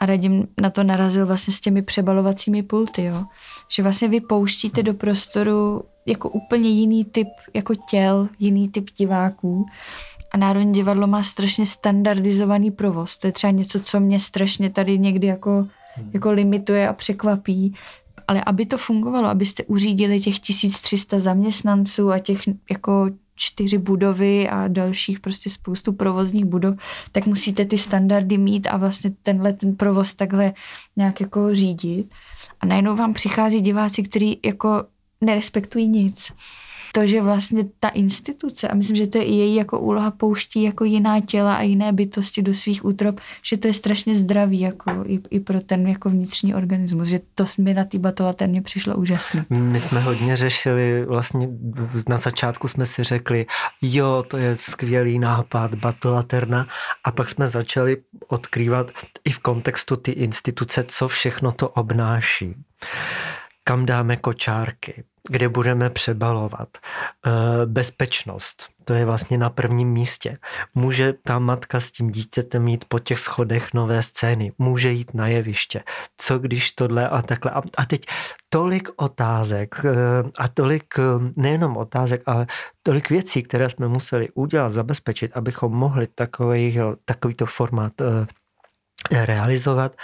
[0.00, 3.24] a Radim na to narazil vlastně s těmi přebalovacími pulty, jo.
[3.68, 9.66] Že vlastně vy pouštíte do prostoru jako úplně jiný typ jako těl, jiný typ diváků
[10.32, 13.18] a Národní divadlo má strašně standardizovaný provoz.
[13.18, 15.66] To je třeba něco, co mě strašně tady někdy jako,
[16.12, 17.74] jako limituje a překvapí,
[18.30, 24.68] ale aby to fungovalo, abyste uřídili těch 1300 zaměstnanců a těch jako čtyři budovy a
[24.68, 26.74] dalších prostě spoustu provozních budov,
[27.12, 30.52] tak musíte ty standardy mít a vlastně tenhle ten provoz takhle
[30.96, 32.14] nějak jako řídit.
[32.60, 34.84] A najednou vám přichází diváci, kteří jako
[35.20, 36.32] nerespektují nic
[36.92, 40.62] to, že vlastně ta instituce, a myslím, že to je i její jako úloha, pouští
[40.62, 44.90] jako jiná těla a jiné bytosti do svých útrop, že to je strašně zdravý jako
[45.06, 49.44] i, i pro ten jako vnitřní organismus, že to mi na té batolaterně přišlo úžasné.
[49.50, 51.48] My jsme hodně řešili, vlastně
[52.08, 53.46] na začátku jsme si řekli,
[53.82, 56.66] jo, to je skvělý nápad, batolaterna,
[57.04, 57.96] a pak jsme začali
[58.28, 58.90] odkrývat
[59.24, 62.54] i v kontextu ty instituce, co všechno to obnáší
[63.70, 66.68] kam dáme kočárky, kde budeme přebalovat.
[66.78, 67.30] Eh,
[67.66, 70.36] bezpečnost, to je vlastně na prvním místě.
[70.74, 75.26] Může ta matka s tím dítětem mít po těch schodech nové scény, může jít na
[75.26, 75.82] jeviště.
[76.16, 77.52] Co když tohle a takhle.
[77.76, 78.02] A teď
[78.48, 79.90] tolik otázek eh,
[80.38, 81.02] a tolik eh,
[81.36, 82.46] nejenom otázek, ale
[82.82, 87.92] tolik věcí, které jsme museli udělat, zabezpečit, abychom mohli takový, takovýto formát
[89.12, 89.96] realizovat,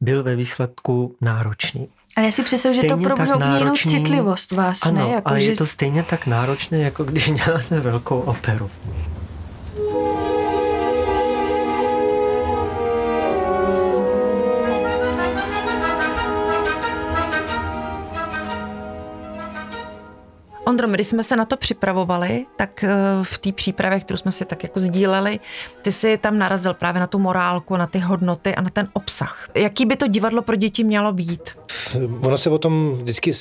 [0.00, 1.88] byl ve výsledku náročný.
[2.16, 5.12] A já si představuji, že to probudilo jinou citlivost vás, ano, ne?
[5.12, 5.50] Jako, ale že...
[5.50, 8.70] je to stejně tak náročné, jako když děláte velkou operu.
[20.72, 22.90] Ondro, když jsme se na to připravovali, tak eh,
[23.22, 25.40] v té přípravě, kterou jsme si tak jako sdíleli,
[25.82, 29.48] ty si tam narazil právě na tu morálku, na ty hodnoty a na ten obsah.
[29.54, 31.40] Jaký by to divadlo pro děti mělo být?
[32.20, 33.32] Ono se o tom vždycky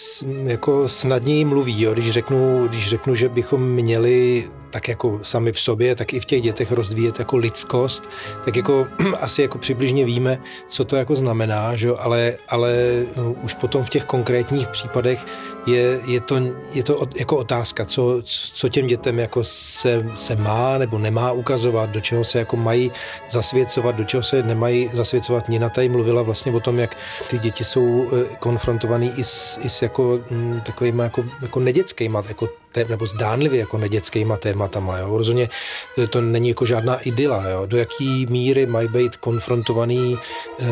[0.44, 1.94] jako snadněji mluví, jo?
[1.94, 6.26] Když, řeknu, když řeknu, že bychom měli tak jako sami v sobě, tak i v
[6.26, 8.10] těch dětech rozvíjet jako lidskost,
[8.46, 8.88] tak jako
[9.20, 11.90] asi jako přibližně víme, co to jako znamená, že?
[11.98, 12.74] Ale, ale
[13.16, 15.26] uh, už potom v těch konkrétních případech
[15.66, 16.36] je, je, to,
[16.74, 18.22] je to jako otázka, co,
[18.54, 22.92] co těm dětem jako se, se má nebo nemá ukazovat, do čeho se jako mají
[23.30, 25.50] zasvěcovat, do čeho se nemají zasvěcovat.
[25.50, 26.98] Nina tady mluvila vlastně o tom, jak
[27.30, 32.24] ty děti jsou eh, konfrontovaný i s, i s jako m, takovýma jako, jako nedětskýma,
[32.28, 32.50] jako
[32.90, 34.98] nebo zdánlivě jako nedětskýma tématama.
[34.98, 35.18] Jo.
[35.18, 35.50] Rozhodně
[35.98, 37.50] eh, to není jako žádná idyla.
[37.50, 37.66] Jo.
[37.66, 40.18] Do jaký míry mají být konfrontovaný
[40.60, 40.66] e,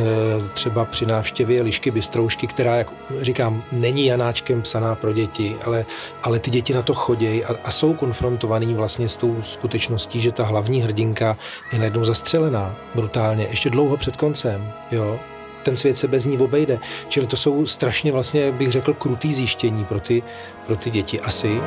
[0.54, 5.86] třeba při návštěvě Lišky Bystroušky, která, jak říkám, není Janáčkem psaná pro děti, ale,
[6.24, 10.32] ale ty děti na to chodí a, a jsou konfrontovaný vlastně s tou skutečností, že
[10.32, 11.38] ta hlavní hrdinka
[11.74, 14.72] je najednou zastřelená brutálně, ještě dlouho před koncem.
[14.92, 15.20] Jo
[15.64, 16.80] ten svět se bez ní obejde.
[17.10, 20.24] Čili to jsou strašně vlastně, bych řekl, krutý zjištění pro ty,
[20.66, 21.60] pro ty děti asi.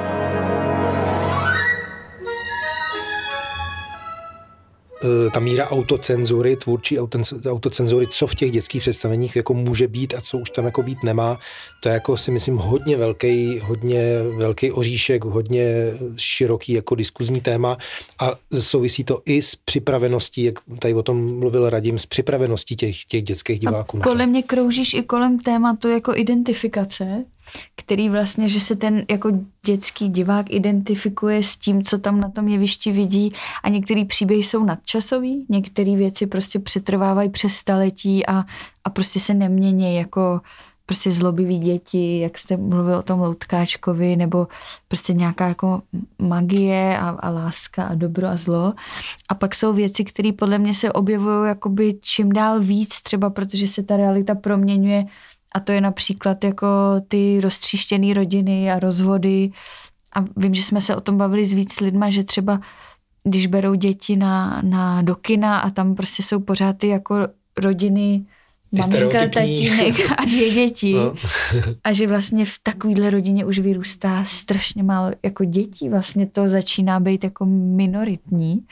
[5.33, 6.99] Ta míra autocenzury, tvůrčí
[7.47, 10.99] autocenzury, co v těch dětských představeních jako může být a co už tam jako být
[11.05, 11.39] nemá,
[11.81, 15.65] to je jako si myslím hodně velký, hodně velký oříšek, hodně
[16.17, 17.77] široký jako diskuzní téma
[18.19, 23.05] a souvisí to i s připraveností, jak tady o tom mluvil Radim, s připraveností těch,
[23.05, 23.99] těch dětských diváků.
[23.99, 27.25] A kolem mě kroužíš i kolem tématu jako identifikace,
[27.77, 29.31] který vlastně, že se ten jako
[29.67, 33.33] dětský divák identifikuje s tím, co tam na tom jevišti vidí
[33.63, 38.45] a některé příběhy jsou nadčasový, některé věci prostě přetrvávají přes staletí a,
[38.85, 40.41] a prostě se nemění jako
[40.87, 44.49] prostě zlobivý děti, jak jste mluvil o tom Loutkáčkovi, nebo
[44.89, 45.83] prostě nějaká jako
[46.19, 48.75] magie a, a láska a dobro a zlo.
[49.29, 53.67] A pak jsou věci, které podle mě se objevují jakoby čím dál víc, třeba protože
[53.67, 55.05] se ta realita proměňuje
[55.55, 56.67] a to je například jako
[57.09, 59.51] ty roztříštěné rodiny a rozvody.
[60.17, 62.61] A vím, že jsme se o tom bavili s víc lidma, že třeba
[63.25, 67.29] když berou děti na, na do kina a tam prostě jsou pořád ty jako
[67.59, 68.25] rodiny
[68.73, 70.95] maminka, tatínek a dvě děti.
[70.95, 71.15] No.
[71.85, 75.89] a že vlastně v takovýhle rodině už vyrůstá strašně málo jako dětí.
[75.89, 78.67] Vlastně to začíná být jako minoritní.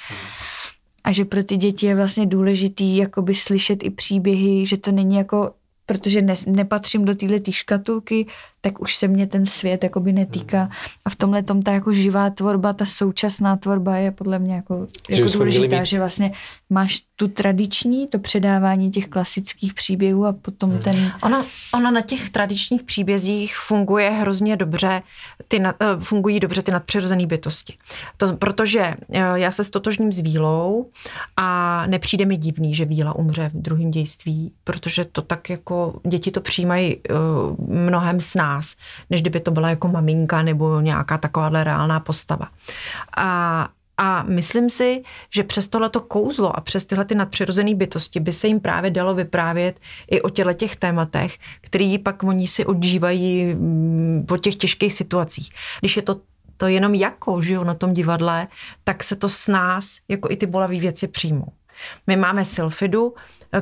[1.05, 5.16] A že pro ty děti je vlastně důležitý jakoby slyšet i příběhy, že to není
[5.16, 5.53] jako
[5.91, 8.26] protože ne, nepatřím do této škatulky,
[8.61, 10.70] tak už se mě ten svět jakoby netýká.
[11.04, 14.86] A v tomhle tom ta jako živá tvorba, ta současná tvorba je podle mě jako,
[15.11, 15.86] jako důležitá, mít...
[15.86, 16.32] že vlastně
[16.70, 20.82] máš tu tradiční, to předávání těch klasických příběhů a potom hmm.
[20.82, 21.12] ten...
[21.22, 21.44] Ona,
[21.74, 25.02] ona na těch tradičních příbězích funguje hrozně dobře,
[25.48, 27.74] ty na, eh, fungují dobře ty nadpřirozené bytosti.
[28.16, 30.90] To, protože eh, já se stotožním s Vílou
[31.36, 36.30] a nepřijde mi divný, že Víla umře v druhém dějství, protože to tak jako děti
[36.30, 38.76] to přijímají uh, mnohem s nás,
[39.11, 42.48] než kdyby to byla jako maminka nebo nějaká takováhle reálná postava.
[43.16, 43.68] A
[44.03, 48.46] a myslím si, že přes tohleto kouzlo a přes tyhle ty nadpřirozené bytosti by se
[48.46, 49.80] jim právě dalo vyprávět
[50.11, 55.51] i o těchto těch tématech, který pak oni si odžívají mm, po těch těžkých situacích.
[55.80, 56.20] Když je to
[56.57, 58.48] to jenom jako, že jo, na tom divadle,
[58.84, 61.46] tak se to s nás, jako i ty bolavé věci přijmou.
[62.07, 63.14] My máme Sylfidu,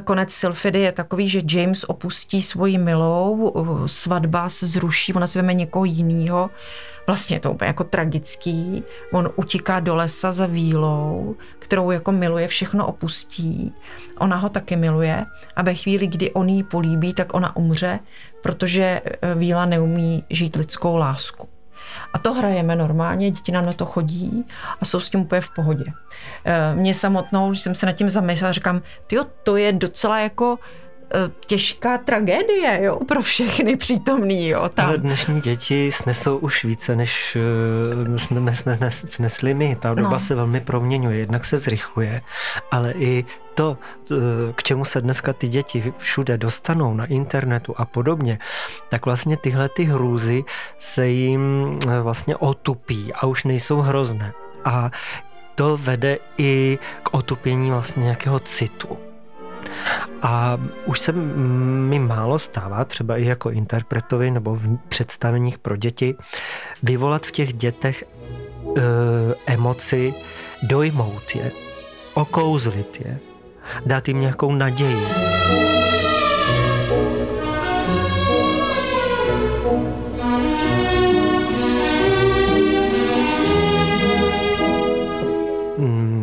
[0.04, 3.54] konec Sylfidy je takový, že James opustí svoji milou,
[3.86, 6.50] svatba se zruší, ona si veme někoho jiného.
[7.06, 8.82] Vlastně je to úplně jako tragický.
[9.12, 13.74] On utíká do lesa za vílou, kterou jako miluje, všechno opustí.
[14.18, 18.00] Ona ho taky miluje a ve chvíli, kdy on ji políbí, tak ona umře,
[18.42, 19.00] protože
[19.34, 21.48] víla neumí žít lidskou lásku.
[22.12, 24.44] A to hrajeme normálně, děti nám na to chodí
[24.80, 25.84] a jsou s tím úplně v pohodě.
[26.44, 30.58] Eh, mě samotnou, když jsem se nad tím zamyslela, říkám, tyjo, to je docela jako
[31.14, 34.48] eh, těžká tragédie jo, pro všechny přítomný.
[34.48, 34.86] Jo, tam.
[34.86, 37.36] Ale dnešní děti snesou už více, než
[38.06, 39.76] uh, jsme, jsme snesli my.
[39.76, 40.20] Ta doba no.
[40.20, 42.22] se velmi proměňuje, jednak se zrychluje,
[42.70, 43.24] ale i
[43.58, 43.76] to,
[44.54, 48.38] k čemu se dneska ty děti všude dostanou na internetu a podobně,
[48.88, 50.44] tak vlastně tyhle ty hrůzy
[50.78, 51.42] se jim
[51.88, 54.32] eh, vlastně otupí a už nejsou hrozné.
[54.64, 54.90] A
[55.54, 58.98] to vede i k otupění vlastně nějakého citu.
[60.22, 66.14] A už se mi málo stává, třeba i jako interpretovi nebo v představeních pro děti,
[66.82, 68.82] vyvolat v těch dětech e,
[69.46, 70.14] emoci,
[70.62, 71.52] dojmout je,
[72.14, 73.18] okouzlit je,
[73.86, 75.06] dát jim nějakou naději.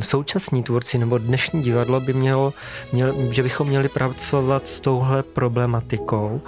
[0.06, 2.54] Současní tvůrci nebo dnešní divadlo by mělo,
[2.92, 6.42] měl, že bychom měli pracovat s touhle problematikou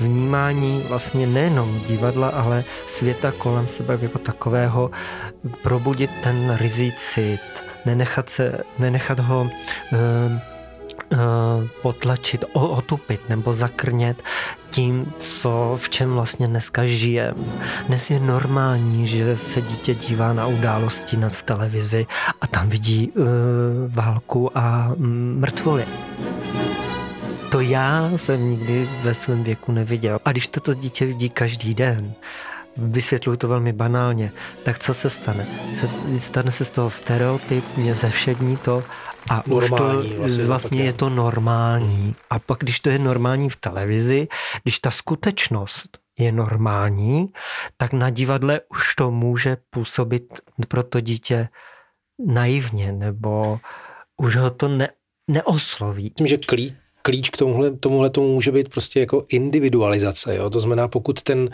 [0.00, 4.90] vnímání vlastně nejenom divadla, ale světa kolem sebe jako takového,
[5.62, 7.40] probudit ten rizicit,
[7.86, 10.53] nenechat, se, nenechat ho uh,
[11.82, 14.22] potlačit, otupit nebo zakrnět
[14.70, 17.34] tím, co, v čem vlastně dneska žijem.
[17.86, 22.06] Dnes je normální, že se dítě dívá na události nad v televizi
[22.40, 23.24] a tam vidí uh,
[23.88, 25.86] válku a mm, mrtvoly.
[27.50, 30.18] To já jsem nikdy ve svém věku neviděl.
[30.24, 32.12] A když toto dítě vidí každý den,
[32.76, 34.32] vysvětluju to velmi banálně,
[34.62, 35.46] tak co se stane?
[35.72, 35.88] Se,
[36.18, 38.82] stane se z toho stereotypně zevšední to
[39.30, 42.14] a normální, už to vlastně, vlastně je to normální.
[42.30, 44.28] A pak, když to je normální v televizi,
[44.62, 47.28] když ta skutečnost je normální,
[47.76, 51.48] tak na divadle už to může působit pro to dítě
[52.26, 53.58] naivně, nebo
[54.16, 54.88] už ho to ne,
[55.30, 56.10] neosloví.
[56.10, 60.36] Tím, že klíč, klíč k tomuhle, tomuhle tomu může být prostě jako individualizace.
[60.36, 60.50] Jo?
[60.50, 61.50] To znamená, pokud ten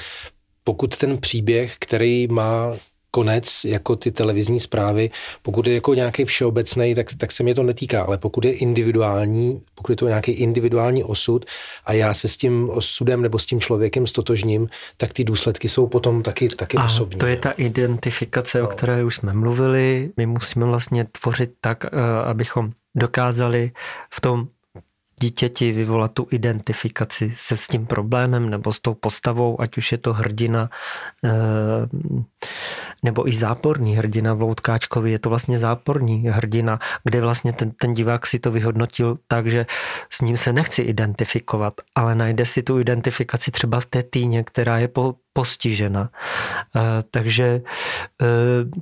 [0.64, 2.76] pokud ten příběh, který má
[3.10, 5.10] konec jako ty televizní zprávy,
[5.42, 9.62] pokud je jako nějaký všeobecný, tak, tak se mě to netýká, ale pokud je individuální,
[9.74, 11.44] pokud je to nějaký individuální osud
[11.84, 15.86] a já se s tím osudem nebo s tím člověkem stotožním, tak ty důsledky jsou
[15.86, 17.18] potom taky, taky a osobní.
[17.18, 18.64] to je ta identifikace, no.
[18.64, 20.10] o které už jsme mluvili.
[20.16, 21.88] My musíme vlastně tvořit tak, eh,
[22.24, 23.70] abychom dokázali
[24.14, 24.48] v tom
[25.20, 29.98] dítěti vyvolat tu identifikaci se s tím problémem nebo s tou postavou, ať už je
[29.98, 30.70] to hrdina
[31.24, 31.30] eh,
[33.02, 37.94] nebo i záporný hrdina v Loutkáčkovi, je to vlastně záporní hrdina, kde vlastně ten, ten
[37.94, 39.66] divák si to vyhodnotil tak, že
[40.10, 44.78] s ním se nechci identifikovat, ale najde si tu identifikaci třeba v té týně, která
[44.78, 46.10] je po, postižena.
[46.76, 46.80] Eh,
[47.10, 48.26] takže eh,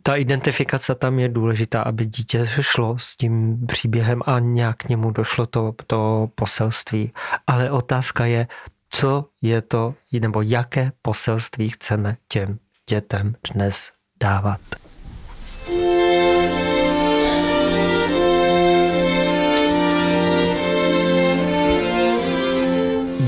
[0.02, 5.10] ta identifikace tam je důležitá, aby dítě šlo s tím příběhem a nějak k němu
[5.10, 7.12] došlo to, to poselství.
[7.46, 8.46] Ale otázka je,
[8.90, 12.58] co je to, nebo jaké poselství chceme těm
[12.90, 14.60] dětem dnes dávat.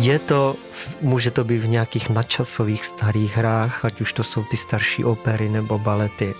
[0.01, 0.57] Je to,
[1.01, 5.49] může to být v nějakých nadčasových starých hrách, ať už to jsou ty starší opery
[5.49, 6.35] nebo balety,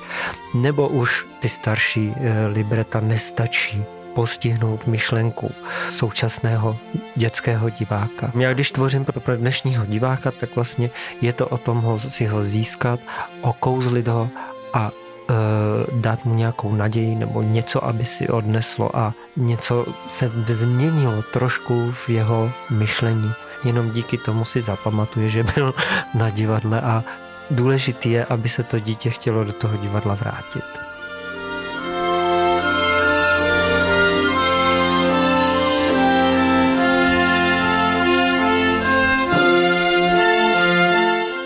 [0.55, 3.85] nebo už ty starší e, libreta nestačí
[4.15, 5.53] postihnout myšlenku
[5.91, 6.77] současného
[7.17, 8.33] dětského diváka.
[8.35, 10.91] Já když tvořím pro dnešního diváka, tak vlastně
[11.21, 13.01] je to o tom ho, si ho získat,
[13.41, 14.29] okouzlit ho
[14.73, 21.23] a e, dát mu nějakou naději nebo něco, aby si odneslo a něco se změnilo
[21.23, 23.33] trošku v jeho myšlení.
[23.65, 25.75] Jenom díky tomu si zapamatuje, že byl
[26.15, 27.05] na divadle a
[27.51, 30.65] důležitý je, aby se to dítě chtělo do toho divadla vrátit.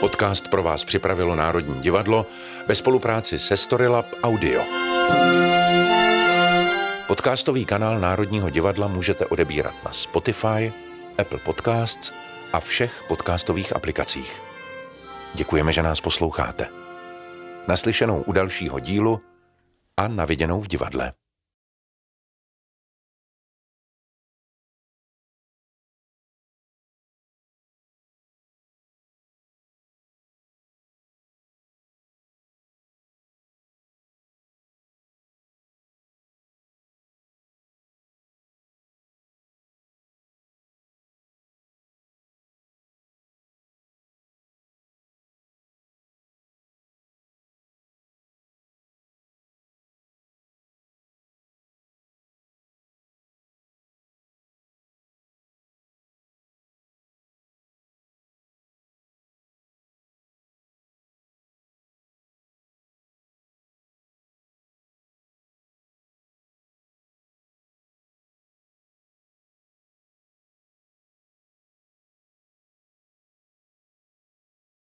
[0.01, 2.27] Podcast pro vás připravilo Národní divadlo
[2.67, 4.63] ve spolupráci se Storylab Audio.
[7.07, 10.73] Podcastový kanál Národního divadla můžete odebírat na Spotify,
[11.19, 12.13] Apple Podcasts
[12.53, 14.43] a všech podcastových aplikacích.
[15.35, 16.69] Děkujeme, že nás posloucháte.
[17.69, 19.21] Naslyšenou u dalšího dílu
[19.97, 21.13] a naviděnou v divadle.